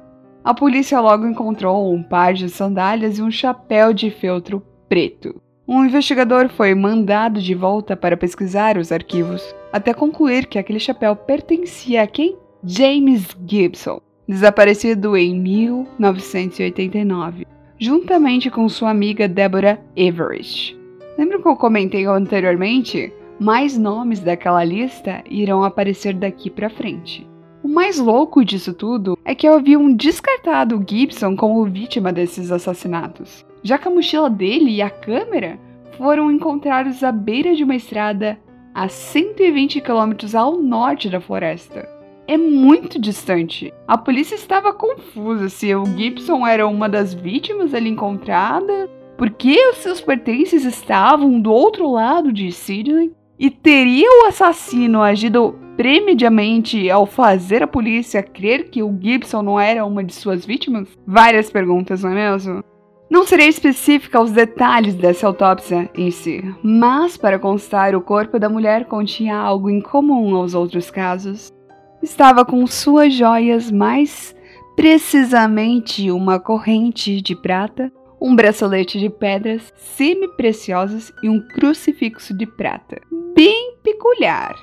A 0.43 0.53
polícia 0.53 1.01
logo 1.01 1.25
encontrou 1.25 1.95
um 1.95 2.03
par 2.03 2.35
de 2.35 2.49
sandálias 2.49 3.17
e 3.17 3.23
um 3.23 3.31
chapéu 3.31 3.93
de 3.93 4.11
feltro 4.11 4.61
preto. 4.89 5.41
Um 5.69 5.85
investigador 5.85 6.49
foi 6.49 6.75
mandado 6.75 7.41
de 7.41 7.55
volta 7.55 7.97
para 7.97 8.17
pesquisar 8.17 8.77
os 8.77 8.91
arquivos, 8.91 9.55
até 9.73 9.95
concluir 9.95 10.47
que 10.47 10.59
aquele 10.59 10.81
chapéu 10.81 11.15
pertencia 11.15 12.03
a 12.03 12.07
quem? 12.09 12.37
James 12.65 13.37
Gibson, 13.47 14.01
desaparecido 14.27 15.17
em 15.17 15.39
1989, 15.39 17.47
juntamente 17.79 18.51
com 18.51 18.69
sua 18.69 18.91
amiga 18.91 19.29
Deborah 19.29 19.79
Everest. 19.95 20.77
Lembra 21.17 21.41
que 21.41 21.47
eu 21.47 21.55
comentei 21.55 22.05
anteriormente? 22.05 23.13
Mais 23.43 23.77
nomes 23.77 24.21
daquela 24.21 24.65
lista 24.65 25.23
irão 25.29 25.65
aparecer 25.65 26.15
daqui 26.15 26.49
para 26.49 26.71
frente. 26.71 27.27
O 27.63 27.69
mais 27.69 27.99
louco 27.99 28.45
disso 28.45 28.73
tudo 28.73 29.19
é 29.25 29.35
que 29.35 29.47
haviam 29.47 29.93
descartado 29.93 30.85
Gibson 30.89 31.37
como 31.37 31.65
vítima 31.65 32.13
desses 32.13 32.51
assassinatos 32.51 33.45
já 33.63 33.79
que 33.79 33.89
a 33.89 33.91
mochila 33.91 34.29
dele 34.29 34.71
e 34.71 34.83
a 34.83 34.91
câmera 34.91 35.59
foram 35.97 36.31
encontrados 36.31 37.03
à 37.05 37.13
beira 37.13 37.55
de 37.55 37.65
uma 37.65 37.77
estrada 37.77 38.39
a 38.75 38.89
120 38.89 39.81
km 39.81 40.37
ao 40.37 40.57
norte 40.61 41.09
da 41.09 41.21
floresta. 41.21 41.89
é 42.27 42.39
muito 42.39 43.01
distante. 43.01 43.73
A 43.87 43.99
polícia 43.99 44.35
estava 44.35 44.73
confusa 44.73 45.49
se 45.49 45.75
o 45.75 45.85
Gibson 45.85 46.47
era 46.47 46.67
uma 46.67 46.89
das 46.89 47.13
vítimas 47.13 47.75
ali 47.75 47.91
encontrada, 47.91 48.89
porque 49.19 49.55
os 49.71 49.79
seus 49.79 50.01
pertences 50.01 50.65
estavam 50.65 51.39
do 51.41 51.53
outro 51.53 51.91
lado 51.91 52.33
de 52.33 52.51
Sidney 52.51 53.13
e 53.43 53.51
teria 53.51 54.09
o 54.09 54.27
assassino 54.29 55.03
agido 55.03 55.59
premediamente 55.77 56.89
ao 56.89 57.05
fazer 57.05 57.61
a 57.61 57.67
polícia 57.67 58.23
crer 58.23 58.71
que 58.71 58.85
o 58.85 58.97
Gibson 59.01 59.43
não 59.43 59.59
era 59.59 59.85
uma 59.85 60.05
de 60.05 60.15
suas 60.15 60.47
vítimas? 60.47 60.87
Várias 61.05 61.51
perguntas, 61.51 62.05
não 62.05 62.13
é 62.13 62.31
mesmo? 62.31 62.63
Não 63.11 63.27
serei 63.27 63.49
específica 63.49 64.17
aos 64.17 64.31
detalhes 64.31 64.95
dessa 64.95 65.27
autópsia 65.27 65.91
em 65.97 66.13
si, 66.13 66.41
mas 66.63 67.17
para 67.17 67.37
constar, 67.37 67.97
o 67.97 68.01
corpo 68.01 68.39
da 68.39 68.49
mulher 68.49 68.85
continha 68.85 69.37
algo 69.37 69.69
em 69.69 69.81
comum 69.81 70.37
aos 70.37 70.55
outros 70.55 70.89
casos. 70.89 71.53
Estava 72.01 72.45
com 72.45 72.65
suas 72.65 73.13
joias, 73.13 73.73
mais 73.73 74.37
precisamente 74.77 76.13
uma 76.13 76.39
corrente 76.39 77.21
de 77.21 77.35
prata, 77.35 77.93
um 78.23 78.37
bracelete 78.37 79.01
de 79.01 79.11
pedras 79.11 79.73
semi-preciosas 79.77 81.13
e 81.25 81.29
um 81.29 81.41
crucifixo 81.41 82.33
de 82.33 82.47
prata, 82.47 83.03
bem 83.35 83.75
peculiar. 83.83 84.55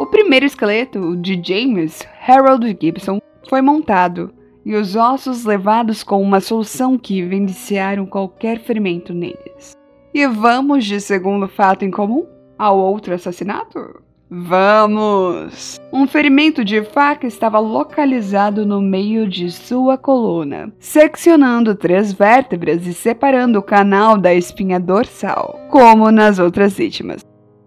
O 0.00 0.06
primeiro 0.06 0.44
esqueleto, 0.44 0.98
o 0.98 1.16
de 1.16 1.40
James 1.40 2.00
Harold 2.26 2.76
Gibson, 2.80 3.20
foi 3.48 3.62
montado 3.62 4.34
e 4.66 4.74
os 4.74 4.96
ossos 4.96 5.44
levados 5.44 6.02
com 6.02 6.20
uma 6.20 6.40
solução 6.40 6.98
que 6.98 7.22
vendiciaram 7.22 8.04
qualquer 8.04 8.58
ferimento 8.58 9.14
neles. 9.14 9.74
E 10.12 10.26
vamos 10.26 10.84
de 10.84 11.00
segundo 11.00 11.46
fato 11.46 11.84
em 11.84 11.92
comum? 11.92 12.26
Ao 12.58 12.76
outro 12.76 13.14
assassinato? 13.14 14.03
Vamos! 14.36 15.80
Um 15.92 16.08
ferimento 16.08 16.64
de 16.64 16.82
faca 16.82 17.24
estava 17.24 17.60
localizado 17.60 18.66
no 18.66 18.80
meio 18.82 19.28
de 19.28 19.48
sua 19.48 19.96
coluna, 19.96 20.72
seccionando 20.80 21.76
três 21.76 22.12
vértebras 22.12 22.84
e 22.84 22.92
separando 22.92 23.60
o 23.60 23.62
canal 23.62 24.18
da 24.18 24.34
espinha 24.34 24.80
dorsal, 24.80 25.60
como 25.70 26.10
nas 26.10 26.40
outras 26.40 26.76
vítimas. 26.76 27.20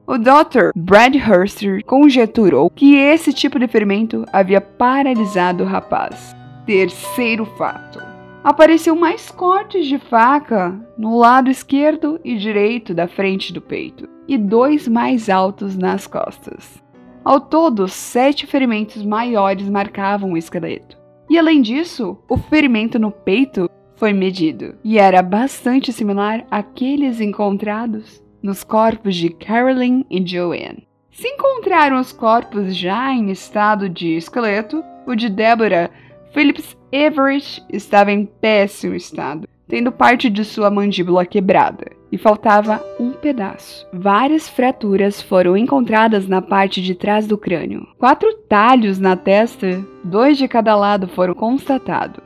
O 0.05 0.17
Dr. 0.17 0.71
Brad 0.75 1.15
Hurster 1.15 1.86
conjeturou 1.86 2.69
que 2.69 2.95
esse 2.95 3.31
tipo 3.31 3.57
de 3.57 3.67
ferimento 3.67 4.25
havia 4.33 4.59
paralisado 4.59 5.63
o 5.63 5.67
rapaz. 5.67 6.36
Terceiro 6.65 7.45
fato. 7.57 8.16
Apareceu 8.47 8.95
mais 8.95 9.29
cortes 9.29 9.87
de 9.87 9.99
faca 9.99 10.73
no 10.97 11.17
lado 11.17 11.51
esquerdo 11.51 12.17
e 12.23 12.37
direito 12.37 12.93
da 12.93 13.05
frente 13.05 13.51
do 13.51 13.59
peito, 13.59 14.07
e 14.25 14.37
dois 14.37 14.87
mais 14.87 15.29
altos 15.29 15.77
nas 15.77 16.07
costas. 16.07 16.81
Ao 17.25 17.41
todo, 17.41 17.89
sete 17.89 18.47
ferimentos 18.47 19.03
maiores 19.03 19.67
marcavam 19.69 20.31
o 20.31 20.37
esqueleto. 20.37 20.97
E 21.29 21.37
além 21.37 21.61
disso, 21.61 22.17
o 22.29 22.37
ferimento 22.37 22.97
no 22.97 23.11
peito 23.11 23.69
foi 23.97 24.13
medido 24.13 24.75
e 24.81 24.97
era 24.97 25.21
bastante 25.21 25.91
similar 25.91 26.47
àqueles 26.49 27.19
encontrados 27.19 28.23
nos 28.41 28.63
corpos 28.63 29.17
de 29.17 29.29
Carolyn 29.29 30.05
e 30.09 30.25
Joanne. 30.25 30.87
Se 31.11 31.27
encontraram 31.27 31.99
os 31.99 32.13
corpos 32.13 32.73
já 32.73 33.11
em 33.11 33.29
estado 33.29 33.89
de 33.89 34.15
esqueleto, 34.15 34.81
o 35.05 35.15
de 35.15 35.27
Deborah 35.27 35.91
Phillips 36.31 36.76
Everett 36.91 37.62
estava 37.70 38.13
em 38.13 38.25
péssimo 38.25 38.96
estado, 38.96 39.48
tendo 39.67 39.91
parte 39.91 40.29
de 40.29 40.46
sua 40.46 40.72
mandíbula 40.72 41.25
quebrada, 41.25 41.91
e 42.10 42.17
faltava 42.17 42.82
um 42.98 43.12
pedaço. 43.12 43.86
Várias 43.91 44.48
fraturas 44.48 45.22
foram 45.22 45.58
encontradas 45.58 46.27
na 46.27 46.41
parte 46.41 46.82
de 46.82 46.96
trás 46.96 47.27
do 47.27 47.38
crânio. 47.38 47.86
Quatro 47.98 48.34
talhos 48.48 49.00
na 49.00 49.17
testa, 49.17 49.84
dois 50.01 50.38
de 50.38 50.48
cada 50.48 50.75
lado, 50.77 51.10
foram 51.10 51.34
constatados. 51.34 52.24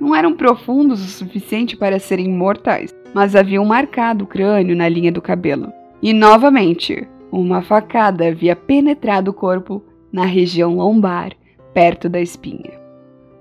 Não 0.00 0.14
eram 0.14 0.34
profundos 0.34 1.04
o 1.04 1.08
suficiente 1.08 1.76
para 1.76 1.98
serem 1.98 2.30
mortais, 2.30 2.94
mas 3.12 3.34
haviam 3.34 3.64
marcado 3.64 4.24
o 4.24 4.28
crânio 4.28 4.76
na 4.76 4.88
linha 4.88 5.10
do 5.10 5.22
cabelo. 5.22 5.72
E 6.00 6.12
novamente, 6.12 7.08
uma 7.32 7.62
facada 7.62 8.28
havia 8.28 8.54
penetrado 8.54 9.32
o 9.32 9.34
corpo 9.34 9.82
na 10.12 10.24
região 10.24 10.76
lombar, 10.76 11.32
perto 11.72 12.08
da 12.08 12.20
espinha 12.20 12.83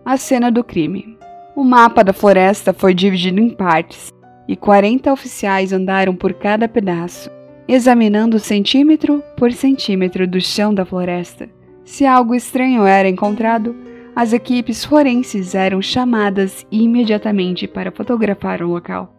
a 0.05 0.17
cena 0.17 0.51
do 0.51 0.63
crime. 0.63 1.17
O 1.55 1.63
mapa 1.63 2.03
da 2.03 2.11
floresta 2.11 2.73
foi 2.73 2.93
dividido 2.93 3.39
em 3.39 3.49
partes 3.49 4.11
e 4.47 4.55
40 4.55 5.11
oficiais 5.11 5.71
andaram 5.71 6.15
por 6.15 6.33
cada 6.33 6.67
pedaço, 6.67 7.29
examinando 7.67 8.39
centímetro 8.39 9.23
por 9.37 9.53
centímetro 9.53 10.27
do 10.27 10.41
chão 10.41 10.73
da 10.73 10.83
floresta. 10.83 11.49
Se 11.85 12.05
algo 12.05 12.35
estranho 12.35 12.85
era 12.85 13.07
encontrado, 13.07 13.75
as 14.15 14.33
equipes 14.33 14.83
forenses 14.83 15.55
eram 15.55 15.81
chamadas 15.81 16.65
imediatamente 16.71 17.67
para 17.67 17.91
fotografar 17.91 18.61
o 18.61 18.67
local, 18.67 19.15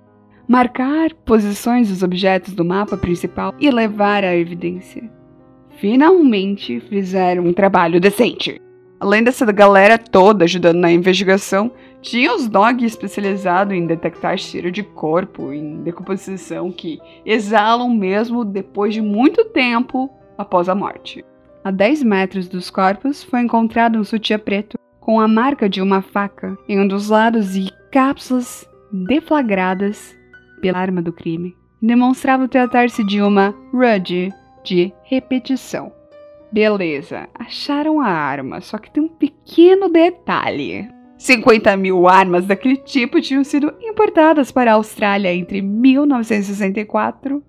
marcar 0.46 1.14
posições 1.24 1.88
dos 1.88 2.02
objetos 2.02 2.54
do 2.54 2.64
mapa 2.64 2.96
principal 2.96 3.54
e 3.58 3.70
levar 3.70 4.22
a 4.22 4.36
evidência. 4.36 5.10
Finalmente 5.78 6.80
fizeram 6.80 7.44
um 7.44 7.52
trabalho 7.52 8.00
decente. 8.00 8.60
Além 8.98 9.22
dessa 9.22 9.50
galera 9.50 9.98
toda 9.98 10.44
ajudando 10.44 10.78
na 10.78 10.90
investigação, 10.90 11.70
tinha 12.00 12.34
os 12.34 12.48
dogs 12.48 12.84
especializados 12.84 13.74
em 13.74 13.86
detectar 13.86 14.36
cheiro 14.38 14.70
de 14.70 14.82
corpo, 14.82 15.52
em 15.52 15.82
decomposição, 15.82 16.70
que 16.70 17.00
exalam 17.24 17.90
mesmo 17.90 18.44
depois 18.44 18.94
de 18.94 19.00
muito 19.00 19.44
tempo 19.46 20.10
após 20.38 20.68
a 20.68 20.74
morte. 20.74 21.24
A 21.64 21.70
10 21.70 22.02
metros 22.02 22.46
dos 22.46 22.70
corpos 22.70 23.24
foi 23.24 23.40
encontrado 23.40 23.98
um 23.98 24.04
sutiã 24.04 24.38
preto 24.38 24.78
com 25.00 25.20
a 25.20 25.26
marca 25.26 25.68
de 25.68 25.80
uma 25.80 26.02
faca 26.02 26.56
em 26.68 26.80
um 26.80 26.86
dos 26.86 27.08
lados 27.08 27.56
e 27.56 27.70
cápsulas 27.90 28.68
deflagradas 28.92 30.14
pela 30.60 30.78
arma 30.78 31.02
do 31.02 31.12
crime. 31.12 31.56
Demonstrava 31.80 32.48
tratar-se 32.48 33.04
de 33.04 33.20
uma 33.20 33.54
RUD 33.72 34.30
de 34.64 34.92
repetição. 35.04 35.92
Beleza, 36.54 37.28
acharam 37.34 38.00
a 38.00 38.06
arma, 38.06 38.60
só 38.60 38.78
que 38.78 38.88
tem 38.88 39.02
um 39.02 39.08
pequeno 39.08 39.88
detalhe. 39.88 40.88
50 41.18 41.76
mil 41.76 42.06
armas 42.06 42.46
daquele 42.46 42.76
tipo 42.76 43.20
tinham 43.20 43.42
sido 43.42 43.74
importadas 43.82 44.52
para 44.52 44.70
a 44.70 44.74
Austrália 44.74 45.34
entre 45.34 45.60
1964 45.60 47.42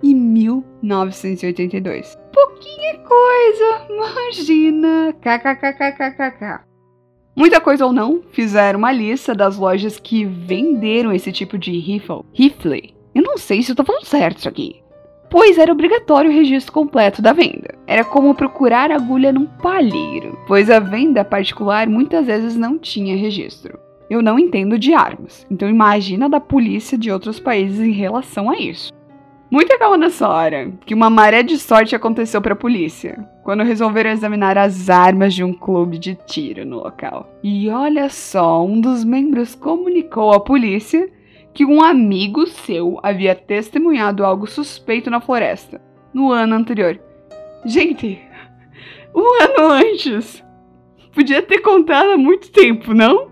e 0.00 0.14
1982. 0.14 2.16
Pouquinha 2.32 2.98
coisa, 2.98 3.84
imagina. 3.90 5.12
KKKKKK. 5.14 6.60
Muita 7.34 7.60
coisa 7.60 7.84
ou 7.84 7.92
não, 7.92 8.22
fizeram 8.30 8.78
uma 8.78 8.92
lista 8.92 9.34
das 9.34 9.58
lojas 9.58 9.98
que 9.98 10.24
venderam 10.24 11.12
esse 11.12 11.32
tipo 11.32 11.58
de 11.58 11.76
rifle. 11.80 12.22
Rifle. 12.32 12.94
Eu 13.12 13.24
não 13.24 13.36
sei 13.36 13.64
se 13.64 13.72
eu 13.72 13.76
tô 13.76 13.82
falando 13.82 14.04
certo 14.04 14.38
isso 14.38 14.48
aqui 14.48 14.85
pois 15.30 15.58
era 15.58 15.72
obrigatório 15.72 16.30
o 16.30 16.34
registro 16.34 16.72
completo 16.72 17.20
da 17.20 17.32
venda. 17.32 17.74
Era 17.86 18.04
como 18.04 18.34
procurar 18.34 18.90
agulha 18.90 19.32
num 19.32 19.46
palheiro, 19.46 20.38
pois 20.46 20.70
a 20.70 20.78
venda 20.78 21.24
particular 21.24 21.88
muitas 21.88 22.26
vezes 22.26 22.56
não 22.56 22.78
tinha 22.78 23.16
registro. 23.16 23.78
Eu 24.08 24.22
não 24.22 24.38
entendo 24.38 24.78
de 24.78 24.94
armas, 24.94 25.44
então 25.50 25.68
imagina 25.68 26.28
da 26.28 26.40
polícia 26.40 26.96
de 26.96 27.10
outros 27.10 27.40
países 27.40 27.80
em 27.80 27.92
relação 27.92 28.48
a 28.48 28.56
isso. 28.56 28.92
Muita 29.48 29.78
calma 29.78 29.96
nessa 29.96 30.28
hora, 30.28 30.72
que 30.84 30.92
uma 30.92 31.08
maré 31.08 31.42
de 31.42 31.56
sorte 31.56 31.94
aconteceu 31.94 32.42
para 32.42 32.52
a 32.52 32.56
polícia, 32.56 33.24
quando 33.44 33.62
resolveram 33.62 34.10
examinar 34.10 34.58
as 34.58 34.90
armas 34.90 35.34
de 35.34 35.44
um 35.44 35.52
clube 35.52 35.98
de 35.98 36.16
tiro 36.26 36.64
no 36.64 36.78
local. 36.78 37.30
E 37.44 37.68
olha 37.70 38.08
só, 38.08 38.64
um 38.64 38.80
dos 38.80 39.04
membros 39.04 39.54
comunicou 39.54 40.32
à 40.32 40.40
polícia 40.40 41.08
que 41.56 41.64
um 41.64 41.82
amigo 41.82 42.46
seu 42.46 43.00
havia 43.02 43.34
testemunhado 43.34 44.26
algo 44.26 44.46
suspeito 44.46 45.08
na 45.08 45.22
floresta 45.22 45.80
no 46.12 46.30
ano 46.30 46.54
anterior. 46.54 47.00
Gente, 47.64 48.20
um 49.14 49.42
ano 49.42 49.72
antes! 49.72 50.44
Podia 51.14 51.40
ter 51.40 51.60
contado 51.60 52.10
há 52.10 52.18
muito 52.18 52.50
tempo, 52.50 52.92
não? 52.92 53.30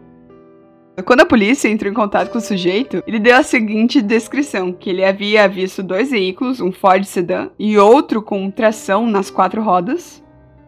Quando 1.04 1.20
a 1.20 1.26
polícia 1.26 1.68
entrou 1.68 1.92
em 1.92 1.94
contato 1.94 2.30
com 2.30 2.38
o 2.38 2.40
sujeito, 2.40 3.02
ele 3.06 3.18
deu 3.18 3.36
a 3.36 3.42
seguinte 3.42 4.00
descrição: 4.00 4.72
que 4.72 4.88
ele 4.88 5.04
havia 5.04 5.46
visto 5.46 5.82
dois 5.82 6.10
veículos, 6.10 6.62
um 6.62 6.72
Ford 6.72 7.04
Sedan 7.04 7.50
e 7.58 7.76
outro 7.76 8.22
com 8.22 8.50
tração 8.50 9.06
nas 9.06 9.28
quatro 9.28 9.60
rodas, 9.60 10.23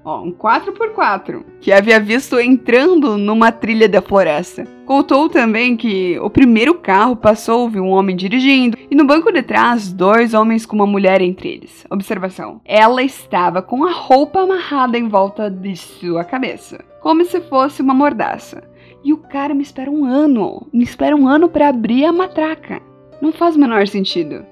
ó, 0.06 0.22
um 0.22 0.32
4x4, 0.32 1.44
que 1.60 1.72
havia 1.72 1.98
visto 1.98 2.38
entrando 2.38 3.18
numa 3.18 3.50
trilha 3.50 3.88
da 3.88 4.00
floresta. 4.00 4.64
Contou 4.86 5.28
também 5.28 5.76
que 5.76 6.16
o 6.20 6.30
primeiro 6.30 6.74
carro 6.74 7.16
passou, 7.16 7.68
viu 7.68 7.82
um 7.82 7.90
homem 7.90 8.14
dirigindo, 8.14 8.78
e 8.88 8.94
no 8.94 9.04
banco 9.04 9.32
de 9.32 9.42
trás, 9.42 9.92
dois 9.92 10.32
homens 10.32 10.64
com 10.64 10.76
uma 10.76 10.86
mulher 10.86 11.20
entre 11.20 11.48
eles. 11.48 11.84
Observação: 11.90 12.60
ela 12.64 13.02
estava 13.02 13.60
com 13.60 13.84
a 13.84 13.90
roupa 13.90 14.40
amarrada 14.40 14.96
em 14.96 15.08
volta 15.08 15.50
de 15.50 15.74
sua 15.74 16.24
cabeça, 16.24 16.84
como 17.02 17.24
se 17.24 17.40
fosse 17.40 17.82
uma 17.82 17.92
mordaça. 17.92 18.62
E 19.02 19.12
o 19.12 19.18
cara 19.18 19.54
me 19.54 19.62
espera 19.62 19.90
um 19.90 20.04
ano, 20.04 20.68
me 20.72 20.84
espera 20.84 21.16
um 21.16 21.26
ano 21.26 21.48
para 21.48 21.68
abrir 21.68 22.04
a 22.04 22.12
matraca. 22.12 22.80
Não 23.20 23.32
faz 23.32 23.56
o 23.56 23.58
menor 23.58 23.86
sentido. 23.88 24.44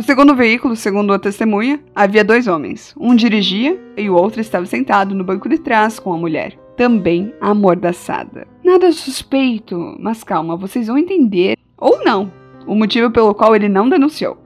No 0.00 0.06
segundo 0.06 0.34
veículo, 0.34 0.74
segundo 0.76 1.12
a 1.12 1.18
testemunha, 1.18 1.78
havia 1.94 2.24
dois 2.24 2.46
homens. 2.46 2.94
Um 2.98 3.14
dirigia 3.14 3.78
e 3.98 4.08
o 4.08 4.14
outro 4.14 4.40
estava 4.40 4.64
sentado 4.64 5.14
no 5.14 5.22
banco 5.22 5.46
de 5.46 5.58
trás 5.58 5.98
com 5.98 6.10
a 6.10 6.16
mulher. 6.16 6.58
também 6.74 7.34
amordaçada. 7.38 8.48
Nada 8.64 8.90
suspeito, 8.92 9.94
mas 10.00 10.24
calma, 10.24 10.56
vocês 10.56 10.86
vão 10.86 10.96
entender, 10.96 11.58
ou 11.76 12.02
não, 12.02 12.32
o 12.66 12.74
motivo 12.74 13.10
pelo 13.10 13.34
qual 13.34 13.54
ele 13.54 13.68
não 13.68 13.90
denunciou. 13.90 14.38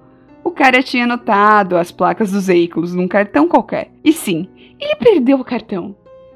O 0.43 0.51
cara 0.51 0.83
tinha 0.83 1.05
anotado 1.05 1.77
as 1.77 1.93
placas 1.93 2.33
dos 2.33 2.49
veículos 2.49 2.93
num 2.93 3.07
cartão 3.07 3.47
qualquer. 3.47 3.93
E 4.03 4.13
sim, 4.13 4.49
ele 4.81 4.97
perdeu 4.97 5.39
o 5.39 5.45
cartão. 5.45 5.95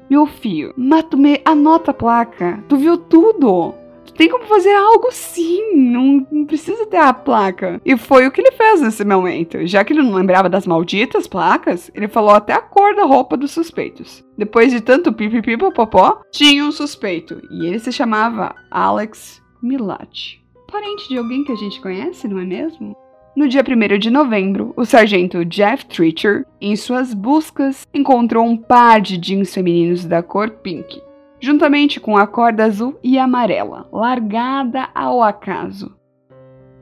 Meu 0.09 0.25
filho, 0.25 0.73
mas 0.77 1.03
tu 1.03 1.17
me 1.17 1.41
anota 1.43 1.91
a 1.91 1.93
placa. 1.93 2.63
Tu 2.69 2.77
viu 2.77 2.97
tudo. 2.97 3.75
Tem 4.19 4.27
como 4.27 4.43
fazer 4.43 4.73
algo 4.73 5.07
sim. 5.13 5.75
Não, 5.75 6.27
não, 6.29 6.45
precisa 6.45 6.85
ter 6.85 6.97
a 6.97 7.13
placa. 7.13 7.79
E 7.85 7.95
foi 7.95 8.27
o 8.27 8.31
que 8.31 8.41
ele 8.41 8.51
fez 8.51 8.81
nesse 8.81 9.05
momento. 9.05 9.65
Já 9.65 9.81
que 9.81 9.93
ele 9.93 10.01
não 10.01 10.13
lembrava 10.13 10.49
das 10.49 10.67
malditas 10.67 11.25
placas, 11.25 11.89
ele 11.95 12.09
falou 12.09 12.31
até 12.31 12.51
a 12.51 12.59
cor 12.59 12.93
da 12.93 13.05
roupa 13.05 13.37
dos 13.37 13.51
suspeitos. 13.51 14.21
Depois 14.37 14.73
de 14.73 14.81
tanto 14.81 15.13
pipipi 15.13 15.55
popó, 15.55 16.21
tinha 16.33 16.65
um 16.65 16.71
suspeito. 16.73 17.41
E 17.49 17.65
ele 17.65 17.79
se 17.79 17.93
chamava 17.93 18.53
Alex 18.69 19.41
Milati. 19.63 20.43
Parente 20.69 21.07
de 21.07 21.17
alguém 21.17 21.45
que 21.45 21.53
a 21.53 21.55
gente 21.55 21.79
conhece, 21.79 22.27
não 22.27 22.39
é 22.39 22.45
mesmo? 22.45 22.97
No 23.37 23.47
dia 23.47 23.63
1 23.65 23.97
de 23.99 24.09
novembro, 24.09 24.73
o 24.75 24.83
sargento 24.83 25.45
Jeff 25.45 25.85
Treacher, 25.85 26.45
em 26.59 26.75
suas 26.75 27.13
buscas, 27.13 27.87
encontrou 27.93 28.45
um 28.45 28.57
par 28.57 28.99
de 28.99 29.17
jeans 29.17 29.53
femininos 29.53 30.03
da 30.03 30.21
cor 30.21 30.49
pink, 30.49 31.01
juntamente 31.39 31.99
com 31.99 32.17
a 32.17 32.27
corda 32.27 32.65
azul 32.65 32.97
e 33.03 33.17
amarela, 33.17 33.87
largada 33.91 34.89
ao 34.93 35.23
acaso. 35.23 35.95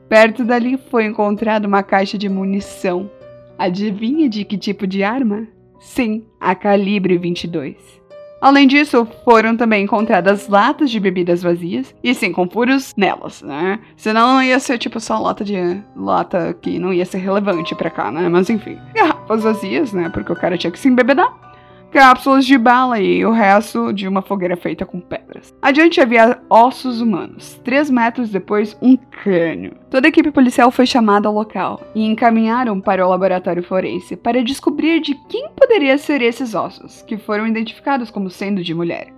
Perto 0.08 0.44
dali 0.44 0.78
foi 0.90 1.04
encontrada 1.04 1.68
uma 1.68 1.82
caixa 1.82 2.16
de 2.16 2.28
munição. 2.28 3.10
Adivinha 3.58 4.28
de 4.28 4.44
que 4.44 4.56
tipo 4.56 4.86
de 4.86 5.02
arma? 5.02 5.46
Sim, 5.78 6.24
a 6.40 6.54
calibre 6.54 7.18
22. 7.18 7.98
Além 8.40 8.68
disso, 8.68 9.06
foram 9.24 9.56
também 9.56 9.82
encontradas 9.82 10.46
latas 10.48 10.90
de 10.90 11.00
bebidas 11.00 11.42
vazias, 11.42 11.92
e 12.02 12.14
sim, 12.14 12.30
com 12.30 12.48
furos 12.48 12.94
nelas, 12.96 13.42
né? 13.42 13.80
Senão 13.96 14.34
não 14.34 14.42
ia 14.42 14.60
ser 14.60 14.78
tipo 14.78 15.00
só 15.00 15.18
lata 15.18 15.44
de 15.44 15.56
lata 15.96 16.54
que 16.54 16.78
não 16.78 16.92
ia 16.92 17.04
ser 17.04 17.18
relevante 17.18 17.74
para 17.74 17.90
cá, 17.90 18.12
né? 18.12 18.28
Mas 18.28 18.48
enfim, 18.48 18.78
garrafas 18.94 19.42
vazias, 19.42 19.92
né? 19.92 20.08
Porque 20.08 20.32
o 20.32 20.36
cara 20.36 20.56
tinha 20.56 20.70
que 20.70 20.78
se 20.78 20.88
embebedar 20.88 21.47
cápsulas 21.90 22.44
de 22.44 22.56
bala 22.58 23.00
e 23.00 23.24
o 23.24 23.30
resto 23.30 23.92
de 23.92 24.06
uma 24.06 24.22
fogueira 24.22 24.56
feita 24.56 24.84
com 24.84 25.00
pedras. 25.00 25.54
Adiante 25.60 26.00
havia 26.00 26.38
ossos 26.48 27.00
humanos. 27.00 27.60
Três 27.64 27.90
metros 27.90 28.30
depois, 28.30 28.76
um 28.80 28.96
crânio. 28.96 29.72
Toda 29.90 30.06
a 30.06 30.10
equipe 30.10 30.30
policial 30.30 30.70
foi 30.70 30.86
chamada 30.86 31.28
ao 31.28 31.34
local 31.34 31.80
e 31.94 32.04
encaminharam 32.04 32.80
para 32.80 33.06
o 33.06 33.10
laboratório 33.10 33.62
forense 33.62 34.16
para 34.16 34.44
descobrir 34.44 35.00
de 35.00 35.14
quem 35.28 35.48
poderia 35.56 35.96
ser 35.98 36.22
esses 36.22 36.54
ossos, 36.54 37.02
que 37.02 37.16
foram 37.16 37.46
identificados 37.46 38.10
como 38.10 38.30
sendo 38.30 38.62
de 38.62 38.74
mulher. 38.74 39.08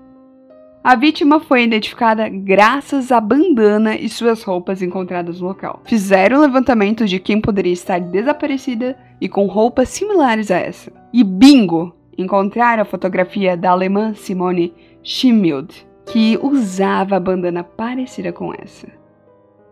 A 0.82 0.94
vítima 0.94 1.40
foi 1.40 1.64
identificada 1.64 2.26
graças 2.30 3.12
à 3.12 3.20
bandana 3.20 3.96
e 3.96 4.08
suas 4.08 4.42
roupas 4.42 4.80
encontradas 4.80 5.38
no 5.38 5.48
local. 5.48 5.82
Fizeram 5.84 6.38
um 6.38 6.40
levantamento 6.40 7.04
de 7.04 7.18
quem 7.20 7.38
poderia 7.38 7.72
estar 7.72 8.00
desaparecida 8.00 8.96
e 9.20 9.28
com 9.28 9.46
roupas 9.46 9.90
similares 9.90 10.50
a 10.50 10.56
essa. 10.56 10.90
E 11.12 11.22
bingo! 11.22 11.99
Encontraram 12.20 12.82
a 12.82 12.86
fotografia 12.86 13.56
da 13.56 13.70
alemã 13.70 14.14
Simone 14.14 14.74
Schimild, 15.02 15.86
que 16.06 16.38
usava 16.42 17.16
a 17.16 17.20
bandana 17.20 17.62
parecida 17.64 18.32
com 18.32 18.52
essa. 18.52 18.88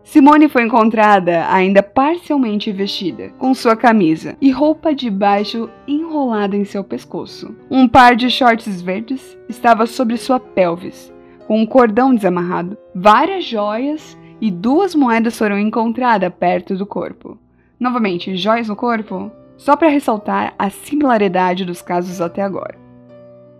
Simone 0.03 0.49
foi 0.49 0.63
encontrada 0.63 1.45
ainda 1.51 1.83
parcialmente 1.83 2.71
vestida, 2.71 3.29
com 3.37 3.53
sua 3.53 3.75
camisa 3.75 4.35
e 4.41 4.49
roupa 4.49 4.95
de 4.95 5.09
baixo 5.09 5.69
enrolada 5.87 6.55
em 6.55 6.65
seu 6.65 6.83
pescoço. 6.83 7.55
Um 7.69 7.87
par 7.87 8.15
de 8.15 8.29
shorts 8.29 8.81
verdes 8.81 9.37
estava 9.47 9.85
sobre 9.85 10.17
sua 10.17 10.39
pelvis, 10.39 11.13
com 11.45 11.61
um 11.61 11.65
cordão 11.65 12.15
desamarrado. 12.15 12.75
Várias 12.95 13.45
joias 13.45 14.17
e 14.41 14.49
duas 14.49 14.95
moedas 14.95 15.37
foram 15.37 15.59
encontradas 15.59 16.33
perto 16.39 16.75
do 16.75 16.87
corpo. 16.87 17.37
Novamente, 17.79 18.35
joias 18.35 18.67
no 18.67 18.75
corpo? 18.75 19.31
Só 19.59 19.75
para 19.75 19.89
ressaltar 19.89 20.53
a 20.57 20.69
similaridade 20.69 21.65
dos 21.65 21.81
casos 21.81 22.21
até 22.21 22.41
agora. 22.41 22.77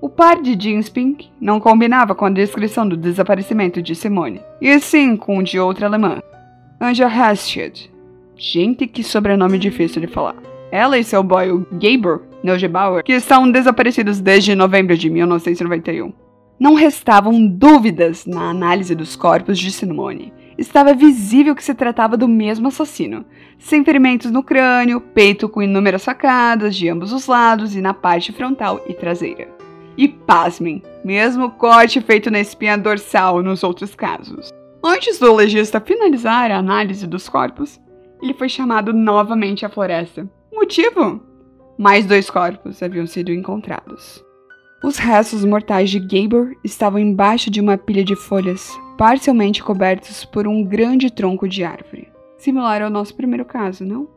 O 0.01 0.07
par 0.07 0.41
de 0.41 0.55
jeans 0.55 0.87
pink 0.87 1.29
não 1.41 1.59
combinava 1.59 2.15
com 2.15 2.23
a 2.23 2.29
descrição 2.29 2.87
do 2.87 2.95
desaparecimento 2.95 3.81
de 3.81 3.93
Simone, 3.93 4.41
e 4.61 4.79
sim 4.79 5.17
com 5.17 5.37
o 5.37 5.43
de 5.43 5.59
outra 5.59 5.87
alemã, 5.87 6.21
Anja 6.79 7.05
Hastad. 7.05 7.91
Gente, 8.37 8.87
que 8.87 9.03
sobrenome 9.03 9.59
difícil 9.59 9.99
de 9.99 10.07
falar. 10.07 10.37
Ela 10.71 10.97
e 10.97 11.03
seu 11.03 11.21
boy, 11.21 11.51
o 11.51 11.67
Gabor 11.73 12.23
Neugebauer, 12.41 13.03
que 13.03 13.11
estão 13.11 13.51
desaparecidos 13.51 14.21
desde 14.21 14.55
novembro 14.55 14.97
de 14.97 15.09
1991. 15.09 16.13
Não 16.57 16.75
restavam 16.75 17.45
dúvidas 17.45 18.25
na 18.25 18.49
análise 18.49 18.95
dos 18.95 19.17
corpos 19.17 19.59
de 19.59 19.69
Simone, 19.69 20.31
estava 20.59 20.93
visível 20.93 21.55
que 21.55 21.63
se 21.63 21.73
tratava 21.73 22.17
do 22.17 22.27
mesmo 22.27 22.67
assassino, 22.67 23.25
sem 23.57 23.83
ferimentos 23.83 24.29
no 24.29 24.43
crânio, 24.43 24.99
peito 24.99 25.47
com 25.47 25.61
inúmeras 25.61 26.03
facadas 26.03 26.75
de 26.75 26.89
ambos 26.89 27.13
os 27.13 27.27
lados 27.27 27.75
e 27.75 27.81
na 27.81 27.93
parte 27.93 28.31
frontal 28.31 28.83
e 28.87 28.93
traseira. 28.93 29.47
E 29.97 30.07
pasmem, 30.07 30.83
mesmo 31.03 31.51
corte 31.51 32.01
feito 32.01 32.29
na 32.29 32.39
espinha 32.39 32.77
dorsal 32.77 33.41
nos 33.41 33.63
outros 33.63 33.95
casos. 33.95 34.49
Antes 34.83 35.19
do 35.19 35.33
legista 35.33 35.79
finalizar 35.79 36.51
a 36.51 36.57
análise 36.57 37.05
dos 37.07 37.27
corpos, 37.27 37.79
ele 38.21 38.33
foi 38.33 38.49
chamado 38.49 38.93
novamente 38.93 39.65
à 39.65 39.69
floresta. 39.69 40.29
Motivo? 40.53 41.21
Mais 41.77 42.05
dois 42.05 42.29
corpos 42.29 42.83
haviam 42.83 43.07
sido 43.07 43.31
encontrados. 43.31 44.23
Os 44.81 44.97
restos 44.97 45.43
mortais 45.43 45.89
de 45.89 45.99
Gabor 45.99 46.55
estavam 46.63 46.99
embaixo 46.99 47.51
de 47.51 47.59
uma 47.59 47.77
pilha 47.77 48.01
de 48.01 48.15
folhas, 48.15 48.79
parcialmente 48.97 49.61
cobertos 49.61 50.23
por 50.23 50.47
um 50.47 50.63
grande 50.63 51.11
tronco 51.11 51.49
de 51.49 51.65
árvore. 51.65 52.07
Similar 52.37 52.81
ao 52.81 52.89
nosso 52.89 53.13
primeiro 53.13 53.43
caso, 53.43 53.83
não? 53.83 54.07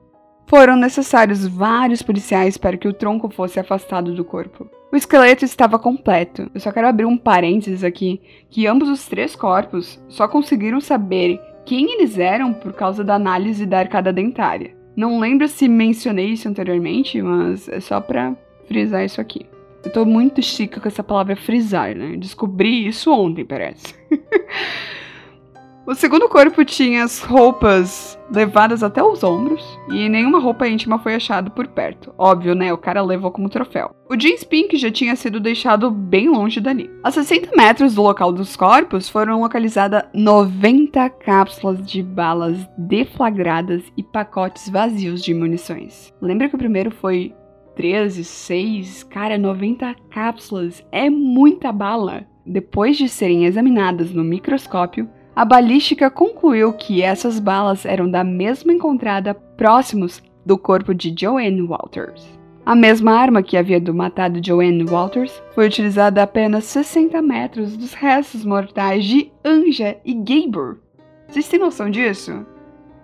Foram 0.47 0.77
necessários 0.77 1.45
vários 1.45 2.01
policiais 2.01 2.57
para 2.57 2.77
que 2.77 2.87
o 2.87 2.93
tronco 2.93 3.29
fosse 3.29 3.59
afastado 3.59 4.15
do 4.15 4.25
corpo. 4.25 4.71
O 4.93 4.97
esqueleto 4.97 5.45
estava 5.45 5.81
completo. 5.81 6.49
Eu 6.55 6.61
só 6.61 6.71
quero 6.71 6.87
abrir 6.87 7.07
um 7.07 7.17
parênteses 7.17 7.83
aqui, 7.83 8.21
que 8.49 8.67
ambos 8.67 8.89
os 8.89 9.07
três 9.07 9.35
corpos 9.35 10.01
só 10.09 10.29
conseguiram 10.29 10.81
saber 10.81 11.41
quem 11.65 11.93
eles 11.93 12.19
eram 12.19 12.55
por 12.55 12.73
causa 12.73 13.03
da 13.03 13.17
análise 13.17 13.67
da 13.67 13.81
arcada 13.81 14.13
dentária. 14.13 14.77
Não 14.95 15.19
lembro 15.19 15.49
se 15.49 15.67
mencionei 15.67 16.27
isso 16.27 16.49
anteriormente, 16.49 17.21
mas 17.21 17.69
é 17.69 17.81
só 17.81 18.01
para 18.01 18.37
frisar 18.69 19.05
isso 19.05 19.21
aqui. 19.21 19.52
Eu 19.85 19.93
tô 19.93 20.05
muito 20.05 20.41
chique 20.41 20.79
com 20.79 20.89
essa 20.89 21.03
palavra 21.03 21.35
frisar, 21.35 21.95
né? 21.95 22.17
Descobri 22.17 22.87
isso 22.87 23.13
ontem, 23.13 23.45
parece. 23.45 23.95
o 25.85 25.95
segundo 25.95 26.29
corpo 26.29 26.65
tinha 26.65 27.03
as 27.03 27.21
roupas 27.21 28.17
levadas 28.33 28.83
até 28.83 29.03
os 29.03 29.25
ombros 29.25 29.63
e 29.91 30.09
nenhuma 30.09 30.39
roupa 30.39 30.69
íntima 30.69 31.01
foi 31.01 31.17
achada 31.17 31.51
por 31.51 31.67
perto. 31.67 32.15
Óbvio, 32.17 32.55
né? 32.55 32.73
O 32.73 32.79
cara 32.79 33.03
levou 33.03 33.33
como 33.33 33.49
troféu. 33.49 33.95
O 34.09 34.17
jeans 34.17 34.45
pink 34.45 34.77
já 34.77 34.91
tinha 34.91 35.17
sido 35.17 35.41
deixado 35.41 35.91
bem 35.91 36.29
longe 36.29 36.61
dali. 36.61 36.89
A 37.03 37.11
60 37.11 37.51
metros 37.57 37.97
do 37.97 38.03
local 38.03 38.33
dos 38.33 38.55
corpos 38.55 39.09
foram 39.09 39.41
localizadas 39.41 40.05
90 40.15 41.11
cápsulas 41.11 41.85
de 41.85 42.03
balas 42.03 42.57
deflagradas 42.79 43.83
e 43.97 44.03
pacotes 44.03 44.69
vazios 44.69 45.23
de 45.25 45.35
munições. 45.35 46.13
Lembra 46.21 46.49
que 46.49 46.55
o 46.55 46.59
primeiro 46.59 46.93
foi 46.93 47.35
13, 47.83 48.23
6, 48.23 49.03
cara, 49.03 49.37
90 49.37 49.97
cápsulas 50.09 50.87
é 50.93 51.11
muita 51.11 51.73
bala. 51.73 52.25
Depois 52.47 52.97
de 52.97 53.09
serem 53.09 53.45
examinadas 53.45 54.13
no 54.13 54.23
microscópio, 54.23 55.11
a 55.35 55.45
balística 55.45 56.09
concluiu 56.09 56.73
que 56.75 57.03
essas 57.03 57.41
balas 57.41 57.85
eram 57.85 58.09
da 58.09 58.23
mesma 58.23 58.73
encontrada 58.73 59.35
próximos 59.35 60.23
do 60.47 60.57
corpo 60.57 60.95
de 60.95 61.13
Joanne 61.19 61.61
Walters. 61.63 62.25
A 62.65 62.77
mesma 62.77 63.15
arma 63.15 63.43
que 63.43 63.57
havia 63.57 63.81
matado 63.93 64.41
Joanne 64.41 64.85
Walters 64.85 65.43
foi 65.53 65.67
utilizada 65.67 66.21
a 66.21 66.25
apenas 66.25 66.63
60 66.67 67.21
metros 67.21 67.77
dos 67.77 67.95
restos 67.95 68.45
mortais 68.45 69.05
de 69.05 69.33
Anja 69.45 69.97
e 70.05 70.15
Gabor. 70.15 70.79
Vocês 71.27 71.49
têm 71.49 71.59
noção 71.59 71.91
disso? 71.91 72.47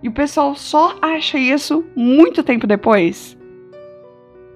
E 0.01 0.07
o 0.07 0.13
pessoal 0.13 0.55
só 0.55 0.95
acha 1.01 1.37
isso 1.37 1.83
muito 1.97 2.41
tempo 2.43 2.65
depois. 2.65 3.37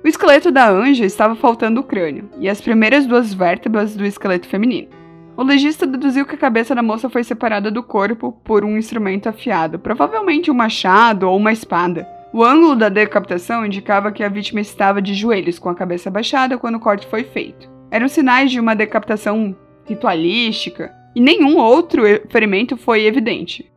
O 0.03 0.07
esqueleto 0.07 0.51
da 0.51 0.69
anja 0.69 1.05
estava 1.05 1.33
faltando 1.33 1.79
o 1.79 1.83
crânio 1.83 2.29
e 2.37 2.49
as 2.49 2.59
primeiras 2.59 3.05
duas 3.05 3.33
vértebras 3.33 3.95
do 3.95 4.05
esqueleto 4.05 4.49
feminino. 4.49 4.89
O 5.37 5.43
legista 5.43 5.87
deduziu 5.87 6.25
que 6.25 6.35
a 6.35 6.37
cabeça 6.37 6.75
da 6.75 6.83
moça 6.83 7.09
foi 7.09 7.23
separada 7.23 7.71
do 7.71 7.81
corpo 7.81 8.33
por 8.43 8.65
um 8.65 8.77
instrumento 8.77 9.29
afiado, 9.29 9.79
provavelmente 9.79 10.51
um 10.51 10.53
machado 10.53 11.29
ou 11.29 11.37
uma 11.37 11.53
espada. 11.53 12.05
O 12.33 12.43
ângulo 12.43 12.75
da 12.75 12.89
decapitação 12.89 13.65
indicava 13.65 14.11
que 14.11 14.25
a 14.25 14.27
vítima 14.27 14.59
estava 14.59 15.01
de 15.01 15.13
joelhos, 15.13 15.57
com 15.57 15.69
a 15.69 15.75
cabeça 15.75 16.11
baixada 16.11 16.57
quando 16.57 16.75
o 16.75 16.81
corte 16.81 17.07
foi 17.07 17.23
feito. 17.23 17.69
Eram 17.89 18.09
sinais 18.09 18.51
de 18.51 18.59
uma 18.59 18.75
decapitação 18.75 19.55
ritualística, 19.85 20.93
e 21.15 21.21
nenhum 21.21 21.55
outro 21.57 22.03
ferimento 22.29 22.75
foi 22.75 23.05
evidente. 23.05 23.71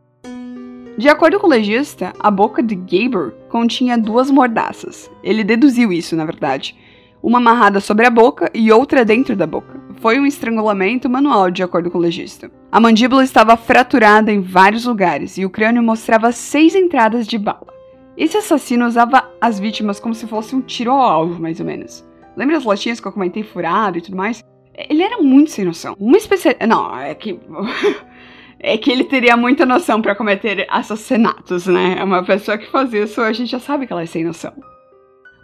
De 0.98 1.10
acordo 1.10 1.38
com 1.38 1.46
o 1.46 1.50
legista, 1.50 2.14
a 2.18 2.30
boca 2.30 2.62
de 2.62 2.74
Gabor 2.74 3.32
continha 3.50 3.98
duas 3.98 4.30
mordaças. 4.30 5.10
Ele 5.22 5.44
deduziu 5.44 5.92
isso, 5.92 6.16
na 6.16 6.24
verdade, 6.24 6.74
uma 7.22 7.36
amarrada 7.36 7.80
sobre 7.80 8.06
a 8.06 8.10
boca 8.10 8.50
e 8.54 8.72
outra 8.72 9.04
dentro 9.04 9.36
da 9.36 9.46
boca. 9.46 9.78
Foi 10.00 10.18
um 10.18 10.24
estrangulamento 10.24 11.10
manual, 11.10 11.50
de 11.50 11.62
acordo 11.62 11.90
com 11.90 11.98
o 11.98 12.00
legista. 12.00 12.50
A 12.72 12.80
mandíbula 12.80 13.22
estava 13.22 13.58
fraturada 13.58 14.32
em 14.32 14.40
vários 14.40 14.86
lugares 14.86 15.36
e 15.36 15.44
o 15.44 15.50
crânio 15.50 15.82
mostrava 15.82 16.32
seis 16.32 16.74
entradas 16.74 17.26
de 17.26 17.36
bala. 17.36 17.74
Esse 18.16 18.38
assassino 18.38 18.86
usava 18.86 19.30
as 19.38 19.60
vítimas 19.60 20.00
como 20.00 20.14
se 20.14 20.26
fosse 20.26 20.56
um 20.56 20.62
tiro 20.62 20.92
ao 20.92 21.02
alvo, 21.02 21.42
mais 21.42 21.60
ou 21.60 21.66
menos. 21.66 22.02
Lembra 22.34 22.56
as 22.56 22.64
latinhas 22.64 23.00
que 23.00 23.06
eu 23.06 23.12
comentei 23.12 23.42
furado 23.42 23.98
e 23.98 24.00
tudo 24.00 24.16
mais? 24.16 24.42
Ele 24.74 25.02
era 25.02 25.18
muito 25.18 25.50
sem 25.50 25.64
noção. 25.66 25.94
Uma 25.98 26.16
especial. 26.16 26.54
Não, 26.66 26.98
é 26.98 27.14
que. 27.14 27.38
é 28.58 28.76
que 28.76 28.90
ele 28.90 29.04
teria 29.04 29.36
muita 29.36 29.66
noção 29.66 30.00
para 30.00 30.14
cometer 30.14 30.66
assassinatos, 30.70 31.66
né? 31.66 31.96
É 31.98 32.04
uma 32.04 32.22
pessoa 32.22 32.58
que 32.58 32.70
faz 32.70 32.92
isso, 32.92 33.20
a 33.20 33.32
gente 33.32 33.50
já 33.50 33.60
sabe 33.60 33.86
que 33.86 33.92
ela 33.92 34.02
é 34.02 34.06
sem 34.06 34.24
noção. 34.24 34.52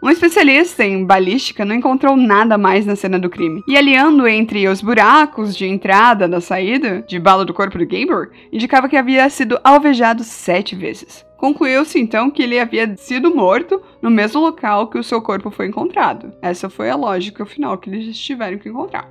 Um 0.02 0.10
especialista 0.10 0.84
em 0.84 1.04
balística 1.04 1.64
não 1.64 1.76
encontrou 1.76 2.16
nada 2.16 2.58
mais 2.58 2.84
na 2.84 2.96
cena 2.96 3.20
do 3.20 3.30
crime. 3.30 3.62
E 3.68 3.76
aliando 3.76 4.26
entre 4.26 4.66
os 4.66 4.82
buracos 4.82 5.56
de 5.56 5.64
entrada 5.64 6.26
da 6.26 6.40
saída 6.40 7.04
de 7.06 7.20
bala 7.20 7.44
do 7.44 7.54
corpo 7.54 7.78
do 7.78 7.86
Gabor, 7.86 8.30
indicava 8.52 8.88
que 8.88 8.96
havia 8.96 9.30
sido 9.30 9.60
alvejado 9.62 10.24
sete 10.24 10.74
vezes. 10.74 11.24
Concluiu-se 11.36 12.00
então 12.00 12.32
que 12.32 12.42
ele 12.42 12.58
havia 12.58 12.96
sido 12.96 13.32
morto 13.32 13.80
no 14.00 14.10
mesmo 14.10 14.40
local 14.40 14.88
que 14.88 14.98
o 14.98 15.04
seu 15.04 15.22
corpo 15.22 15.52
foi 15.52 15.66
encontrado. 15.66 16.32
Essa 16.42 16.68
foi 16.68 16.90
a 16.90 16.96
lógica 16.96 17.46
final 17.46 17.78
que 17.78 17.88
eles 17.88 18.18
tiveram 18.18 18.58
que 18.58 18.68
encontrar. 18.68 19.08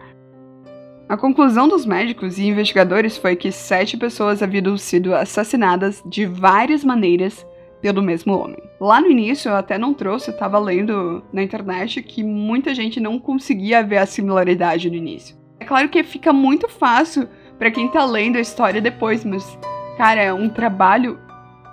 A 1.12 1.18
conclusão 1.18 1.68
dos 1.68 1.86
médicos 1.86 2.38
e 2.38 2.48
investigadores 2.48 3.18
foi 3.18 3.36
que 3.36 3.52
sete 3.52 3.98
pessoas 3.98 4.42
haviam 4.42 4.78
sido 4.78 5.14
assassinadas 5.14 6.02
de 6.06 6.26
várias 6.26 6.86
maneiras 6.86 7.46
pelo 7.82 8.02
mesmo 8.02 8.32
homem. 8.34 8.64
Lá 8.80 9.02
no 9.02 9.12
início, 9.12 9.50
eu 9.50 9.56
até 9.58 9.78
não 9.78 9.94
trouxe, 9.94 10.30
eu 10.30 10.38
tava 10.38 10.58
lendo 10.58 11.22
na 11.34 11.44
internet 11.44 12.02
que 12.02 12.24
muita 12.24 12.74
gente 12.74 12.98
não 13.02 13.20
conseguia 13.20 13.84
ver 13.84 13.98
a 13.98 14.06
similaridade 14.06 14.90
no 14.90 14.96
início. 14.96 15.36
É 15.60 15.66
claro 15.66 15.90
que 15.90 16.02
fica 16.02 16.32
muito 16.32 16.70
fácil 16.70 17.28
para 17.60 17.72
quem 17.72 17.90
tá 17.90 18.06
lendo 18.06 18.38
a 18.38 18.42
história 18.42 18.80
depois, 18.80 19.26
mas, 19.26 19.60
cara, 19.98 20.22
é 20.22 20.34
um 20.34 20.48
trabalho 20.48 21.20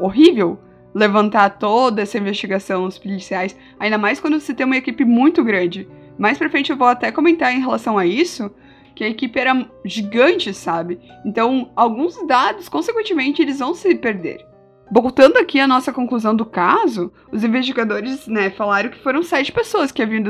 horrível 0.01 0.59
levantar 0.93 1.51
toda 1.61 2.03
essa 2.03 2.19
investigação 2.19 2.87
os 2.87 2.99
policiais, 2.99 3.57
ainda 3.79 3.99
mais 3.99 4.19
quando 4.19 4.41
você 4.41 4.53
tem 4.53 4.67
uma 4.67 4.77
equipe 4.77 5.05
muito 5.05 5.45
grande. 5.45 5.89
Mais 6.19 6.37
pra 6.37 6.51
frente 6.51 6.73
eu 6.73 6.77
vou 6.77 6.89
até 6.89 7.13
comentar 7.13 7.55
em 7.55 7.61
relação 7.61 7.97
a 7.97 8.05
isso, 8.05 8.51
que 8.99 9.05
a 9.05 9.09
equipe 9.09 9.39
era 9.39 9.65
gigante, 9.85 10.53
sabe? 10.53 10.99
Então, 11.25 11.71
alguns 11.77 12.21
dados, 12.27 12.69
consequentemente, 12.69 13.41
eles 13.41 13.61
vão 13.61 13.73
se 13.73 13.95
perder. 13.95 14.45
Voltando 14.91 15.37
aqui 15.37 15.61
à 15.61 15.69
nossa 15.69 15.93
conclusão 15.93 16.35
do 16.35 16.45
caso, 16.45 17.13
os 17.31 17.45
investigadores 17.45 18.27
né, 18.27 18.51
falaram 18.51 18.91
que 18.91 18.99
foram 18.99 19.23
sete 19.23 19.53
pessoas 19.53 19.93
que 19.93 20.03
haviam 20.03 20.25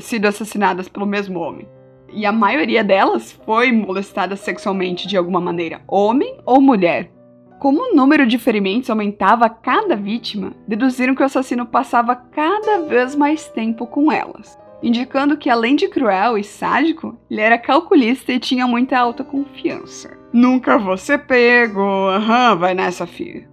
sido 0.00 0.26
assassinadas 0.26 0.88
pelo 0.88 1.06
mesmo 1.06 1.38
homem. 1.38 1.68
E 2.12 2.26
a 2.26 2.32
maioria 2.32 2.82
delas 2.82 3.30
foi 3.46 3.70
molestada 3.70 4.34
sexualmente 4.34 5.06
de 5.06 5.16
alguma 5.16 5.40
maneira, 5.40 5.80
homem 5.86 6.36
ou 6.44 6.60
mulher. 6.60 7.12
Como 7.60 7.92
o 7.92 7.94
número 7.94 8.26
de 8.26 8.38
ferimentos 8.38 8.90
aumentava 8.90 9.46
a 9.46 9.50
cada 9.50 9.94
vítima, 9.94 10.52
deduziram 10.66 11.14
que 11.14 11.22
o 11.22 11.26
assassino 11.26 11.64
passava 11.64 12.16
cada 12.16 12.80
vez 12.88 13.14
mais 13.14 13.46
tempo 13.46 13.86
com 13.86 14.10
elas, 14.10 14.58
indicando 14.82 15.36
que 15.36 15.50
além 15.50 15.76
de 15.76 15.88
cruel 15.88 16.38
e 16.38 16.44
sádico, 16.44 17.18
ele 17.30 17.40
era 17.40 17.58
calculista 17.58 18.32
e 18.32 18.38
tinha 18.40 18.66
muita 18.66 18.98
autoconfiança. 18.98 20.16
Nunca 20.32 20.78
vou 20.78 20.96
ser 20.96 21.18
pego, 21.18 21.80
aham, 21.80 22.56
vai 22.56 22.74
nessa 22.74 23.06
filha. 23.06 23.48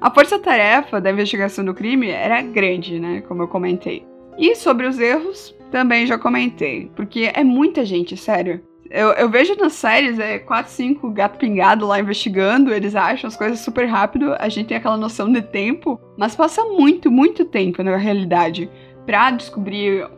A 0.00 0.10
força-tarefa 0.10 1.00
da 1.00 1.10
investigação 1.10 1.64
do 1.64 1.74
crime 1.74 2.08
era 2.08 2.40
grande, 2.40 2.98
né? 2.98 3.20
Como 3.22 3.42
eu 3.42 3.48
comentei. 3.48 4.06
E 4.38 4.54
sobre 4.54 4.86
os 4.86 4.98
erros, 4.98 5.54
também 5.70 6.06
já 6.06 6.16
comentei. 6.16 6.90
Porque 6.96 7.30
é 7.34 7.44
muita 7.44 7.84
gente, 7.84 8.16
sério. 8.16 8.62
Eu, 8.90 9.10
eu 9.10 9.28
vejo 9.28 9.54
nas 9.54 9.74
séries, 9.74 10.18
é 10.18 10.38
4, 10.38 10.72
5 10.72 11.10
gato 11.10 11.38
pingado 11.38 11.86
lá 11.86 12.00
investigando, 12.00 12.72
eles 12.72 12.96
acham 12.96 13.28
as 13.28 13.36
coisas 13.36 13.60
super 13.60 13.84
rápido, 13.84 14.34
a 14.36 14.48
gente 14.48 14.66
tem 14.66 14.76
aquela 14.76 14.96
noção 14.96 15.30
de 15.30 15.42
tempo, 15.42 16.00
mas 16.18 16.34
passa 16.34 16.64
muito, 16.64 17.08
muito 17.08 17.44
tempo 17.44 17.84
na 17.84 17.96
realidade 17.96 18.68
para 19.06 19.30
descobrir 19.32 20.08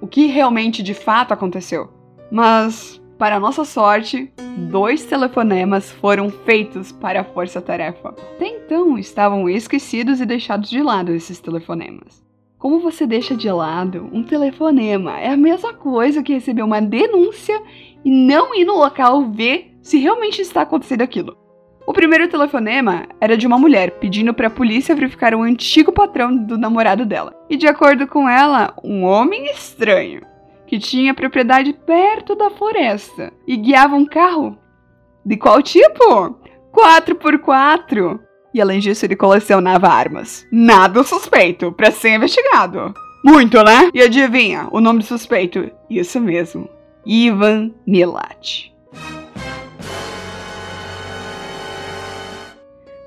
o 0.00 0.06
que 0.06 0.26
realmente 0.26 0.82
de 0.82 0.94
fato 0.94 1.32
aconteceu. 1.32 1.90
Mas 2.30 3.00
para 3.18 3.38
nossa 3.38 3.64
sorte, 3.64 4.32
dois 4.70 5.04
telefonemas 5.04 5.92
foram 5.92 6.28
feitos 6.28 6.90
para 6.90 7.20
a 7.20 7.24
força-tarefa. 7.24 8.08
Até 8.08 8.48
então 8.48 8.98
estavam 8.98 9.48
esquecidos 9.48 10.20
e 10.20 10.26
deixados 10.26 10.68
de 10.68 10.82
lado 10.82 11.12
esses 11.12 11.38
telefonemas. 11.38 12.20
Como 12.58 12.80
você 12.80 13.06
deixa 13.06 13.36
de 13.36 13.50
lado 13.50 14.08
um 14.12 14.22
telefonema? 14.22 15.20
É 15.20 15.28
a 15.28 15.36
mesma 15.36 15.72
coisa 15.74 16.22
que 16.22 16.32
receber 16.32 16.62
uma 16.62 16.80
denúncia 16.80 17.60
e 18.04 18.10
não 18.10 18.54
ir 18.54 18.64
no 18.64 18.76
local 18.76 19.30
ver 19.30 19.76
se 19.82 19.98
realmente 19.98 20.42
está 20.42 20.62
acontecendo 20.62 21.02
aquilo. 21.02 21.36
O 21.86 21.92
primeiro 21.92 22.28
telefonema 22.28 23.06
era 23.20 23.36
de 23.36 23.46
uma 23.46 23.58
mulher 23.58 23.92
pedindo 23.92 24.32
para 24.32 24.46
a 24.46 24.50
polícia 24.50 24.94
verificar 24.94 25.34
o 25.34 25.42
antigo 25.42 25.92
patrão 25.92 26.36
do 26.36 26.56
namorado 26.56 27.04
dela. 27.04 27.34
E 27.50 27.56
de 27.56 27.66
acordo 27.66 28.06
com 28.06 28.28
ela, 28.28 28.72
um 28.84 29.04
homem 29.04 29.46
estranho 29.50 30.22
que 30.66 30.78
tinha 30.78 31.12
propriedade 31.12 31.72
perto 31.72 32.34
da 32.34 32.50
floresta 32.50 33.32
e 33.46 33.56
guiava 33.56 33.94
um 33.94 34.06
carro. 34.06 34.56
De 35.24 35.36
qual 35.36 35.60
tipo? 35.60 36.38
4x4. 36.72 38.20
E 38.54 38.60
além 38.60 38.80
disso, 38.80 39.04
ele 39.04 39.16
colecionava 39.16 39.88
armas. 39.88 40.46
Nada 40.50 41.02
suspeito 41.02 41.72
para 41.72 41.90
ser 41.90 42.14
investigado. 42.14 42.94
Muito, 43.24 43.62
né? 43.62 43.90
E 43.92 44.02
adivinha, 44.02 44.68
o 44.70 44.80
nome 44.80 45.00
do 45.00 45.04
suspeito? 45.04 45.70
Isso 45.90 46.20
mesmo. 46.20 46.68
Ivan 47.04 47.72
Milat. 47.86 48.72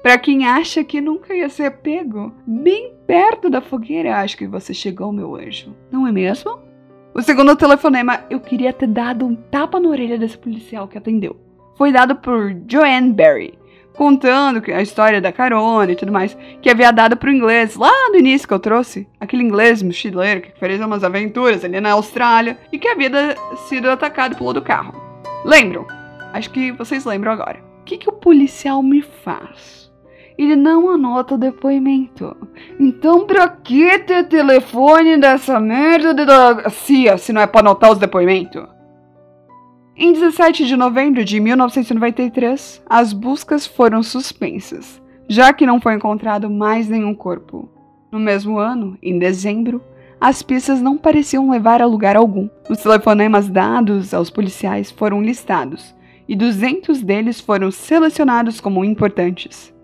Para 0.05 0.19
quem 0.19 0.45
acha 0.45 0.83
que 0.83 1.01
nunca 1.01 1.33
ia 1.33 1.49
ser 1.49 1.77
pego, 1.77 2.31
bem 2.45 2.93
perto 3.07 3.49
da 3.49 3.59
fogueira, 3.59 4.17
acho 4.17 4.37
que 4.37 4.45
você 4.45 4.71
chegou, 4.71 5.11
meu 5.11 5.35
anjo. 5.35 5.75
Não 5.91 6.05
é 6.05 6.11
mesmo? 6.11 6.59
O 7.11 7.23
segundo 7.23 7.55
telefonema, 7.55 8.19
eu 8.29 8.39
queria 8.39 8.71
ter 8.71 8.85
dado 8.85 9.25
um 9.25 9.33
tapa 9.33 9.79
na 9.79 9.89
orelha 9.89 10.15
desse 10.15 10.37
policial 10.37 10.87
que 10.87 10.95
atendeu. 10.95 11.35
Foi 11.75 11.91
dado 11.91 12.17
por 12.17 12.55
Joanne 12.67 13.13
Barry, 13.13 13.57
contando 13.95 14.61
a 14.71 14.79
história 14.83 15.19
da 15.19 15.31
carona 15.31 15.91
e 15.91 15.95
tudo 15.95 16.11
mais, 16.11 16.37
que 16.61 16.69
havia 16.69 16.91
dado 16.91 17.17
pro 17.17 17.31
inglês 17.31 17.75
lá 17.75 17.91
no 18.11 18.17
início 18.17 18.47
que 18.47 18.53
eu 18.53 18.59
trouxe. 18.59 19.07
Aquele 19.19 19.41
inglês 19.41 19.81
mochileiro 19.81 20.41
que 20.41 20.51
fez 20.59 20.79
umas 20.79 21.03
aventuras 21.03 21.65
ali 21.65 21.81
na 21.81 21.93
Austrália 21.93 22.59
e 22.71 22.77
que 22.77 22.87
havia 22.87 23.09
sido 23.67 23.89
atacado 23.89 24.35
pelo 24.35 24.53
do 24.53 24.61
carro. 24.61 24.93
Lembram? 25.43 25.87
Acho 26.31 26.51
que 26.51 26.71
vocês 26.73 27.05
lembram 27.05 27.31
agora. 27.31 27.57
O 27.81 27.83
que, 27.85 27.97
que 27.97 28.09
o 28.09 28.13
policial 28.13 28.83
me 28.83 29.01
faz? 29.01 29.84
Ele 30.37 30.55
não 30.55 30.89
anota 30.89 31.35
o 31.35 31.37
depoimento. 31.37 32.35
Então, 32.79 33.25
pra 33.25 33.47
que 33.47 33.99
ter 33.99 34.27
telefone 34.27 35.17
dessa 35.17 35.59
merda 35.59 36.13
de 36.13 36.25
delegacia 36.25 37.17
se 37.17 37.31
não 37.31 37.41
é 37.41 37.47
pra 37.47 37.61
anotar 37.61 37.91
os 37.91 37.97
depoimentos? 37.97 38.65
Em 39.97 40.11
17 40.11 40.65
de 40.65 40.75
novembro 40.75 41.23
de 41.23 41.39
1993, 41.39 42.83
as 42.85 43.13
buscas 43.13 43.65
foram 43.65 44.03
suspensas, 44.03 45.01
já 45.27 45.53
que 45.53 45.65
não 45.65 45.79
foi 45.79 45.93
encontrado 45.93 46.49
mais 46.49 46.89
nenhum 46.89 47.15
corpo. 47.15 47.69
No 48.11 48.19
mesmo 48.19 48.57
ano, 48.57 48.97
em 49.01 49.17
dezembro, 49.17 49.81
as 50.19 50.41
pistas 50.41 50.81
não 50.81 50.97
pareciam 50.97 51.49
levar 51.49 51.81
a 51.81 51.85
lugar 51.85 52.15
algum. 52.15 52.49
Os 52.69 52.79
telefonemas 52.79 53.47
dados 53.47 54.13
aos 54.13 54.29
policiais 54.29 54.91
foram 54.91 55.21
listados 55.21 55.95
e 56.27 56.35
200 56.35 57.01
deles 57.01 57.39
foram 57.39 57.71
selecionados 57.71 58.59
como 58.59 58.83
importantes. 58.83 59.74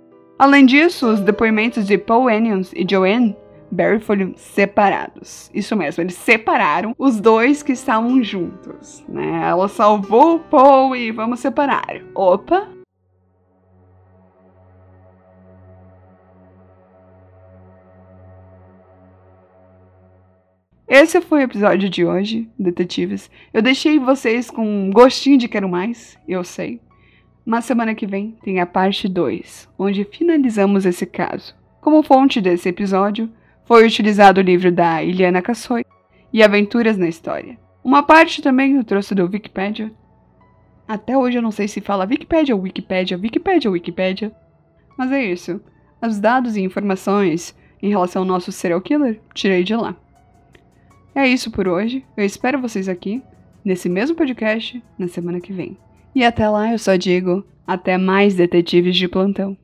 Além 0.42 0.66
disso, 0.66 1.08
os 1.08 1.20
depoimentos 1.20 1.86
de 1.86 2.00
Paul 2.00 2.28
Enions 2.28 2.74
e 2.76 2.84
Joanne 2.90 3.38
Barry 3.70 4.00
foram 4.00 4.34
separados. 4.36 5.52
Isso 5.54 5.76
mesmo, 5.76 6.02
eles 6.02 6.16
separaram 6.16 6.96
os 6.98 7.20
dois 7.20 7.62
que 7.62 7.74
estavam 7.74 8.24
juntos. 8.24 9.06
Né? 9.08 9.44
Ela 9.44 9.68
salvou 9.68 10.38
o 10.38 10.40
Paul 10.40 10.96
e 10.96 11.12
vamos 11.12 11.42
separar. 11.42 12.02
Opa! 12.16 12.68
Esse 20.88 21.22
foi 21.22 21.42
o 21.42 21.44
episódio 21.44 21.88
de 21.88 22.04
hoje, 22.04 22.50
detetives. 22.58 23.30
Eu 23.54 23.62
deixei 23.62 24.00
vocês 24.00 24.50
com 24.50 24.66
um 24.66 24.90
gostinho 24.90 25.38
de 25.38 25.48
quero 25.48 25.70
mais, 25.70 26.18
eu 26.28 26.44
sei. 26.44 26.82
Mas 27.46 27.66
semana 27.66 27.96
que 27.96 28.06
vem 28.06 28.38
tem 28.44 28.60
a 28.60 28.66
parte 28.66 29.08
2, 29.08 29.70
onde 29.78 30.06
finalizamos 30.06 30.86
esse 30.86 31.06
caso. 31.06 31.56
Como 31.82 32.04
fonte 32.04 32.40
desse 32.40 32.70
episódio, 32.70 33.30
foi 33.66 33.86
utilizado 33.86 34.40
o 34.40 34.44
livro 34.44 34.72
da 34.72 35.04
Iliana 35.04 35.42
Cassoy 35.42 35.84
e 36.32 36.44
Aventuras 36.44 36.98
na 36.98 37.08
História. 37.08 37.58
Uma 37.84 38.04
parte 38.04 38.42
também 38.42 38.76
eu 38.76 38.84
trouxe 38.84 39.16
do 39.16 39.26
Wikipedia. 39.26 39.92
Até 40.88 41.18
hoje 41.18 41.38
eu 41.38 41.42
não 41.42 41.52
sei 41.52 41.68
se 41.68 41.82
fala 41.82 42.06
Wikipedia 42.06 42.56
ou 42.56 42.62
Wikipedia, 42.62 43.18
Wikipedia 43.18 43.70
ou 43.70 43.74
Wikipedia. 43.74 44.32
Mas 44.98 45.12
é 45.12 45.24
isso. 45.24 45.60
Os 46.02 46.20
dados 46.20 46.56
e 46.56 46.62
informações 46.62 47.56
em 47.82 47.90
relação 47.90 48.22
ao 48.22 48.28
nosso 48.28 48.52
serial 48.52 48.82
killer, 48.82 49.20
tirei 49.34 49.64
de 49.64 49.76
lá. 49.76 49.96
É 51.16 51.28
isso 51.28 51.50
por 51.50 51.68
hoje. 51.68 52.06
Eu 52.16 52.24
espero 52.24 52.62
vocês 52.62 52.88
aqui, 52.88 53.24
nesse 53.66 53.90
mesmo 53.90 54.16
podcast, 54.16 54.82
na 54.98 55.08
semana 55.08 55.42
que 55.42 55.52
vem. 55.52 55.78
E 56.14 56.24
até 56.24 56.48
lá 56.50 56.72
eu 56.72 56.80
só 56.80 56.96
digo: 56.96 57.46
até 57.66 57.98
mais 57.98 58.36
detetives 58.36 58.96
de 58.96 59.08
plantão. 59.08 59.58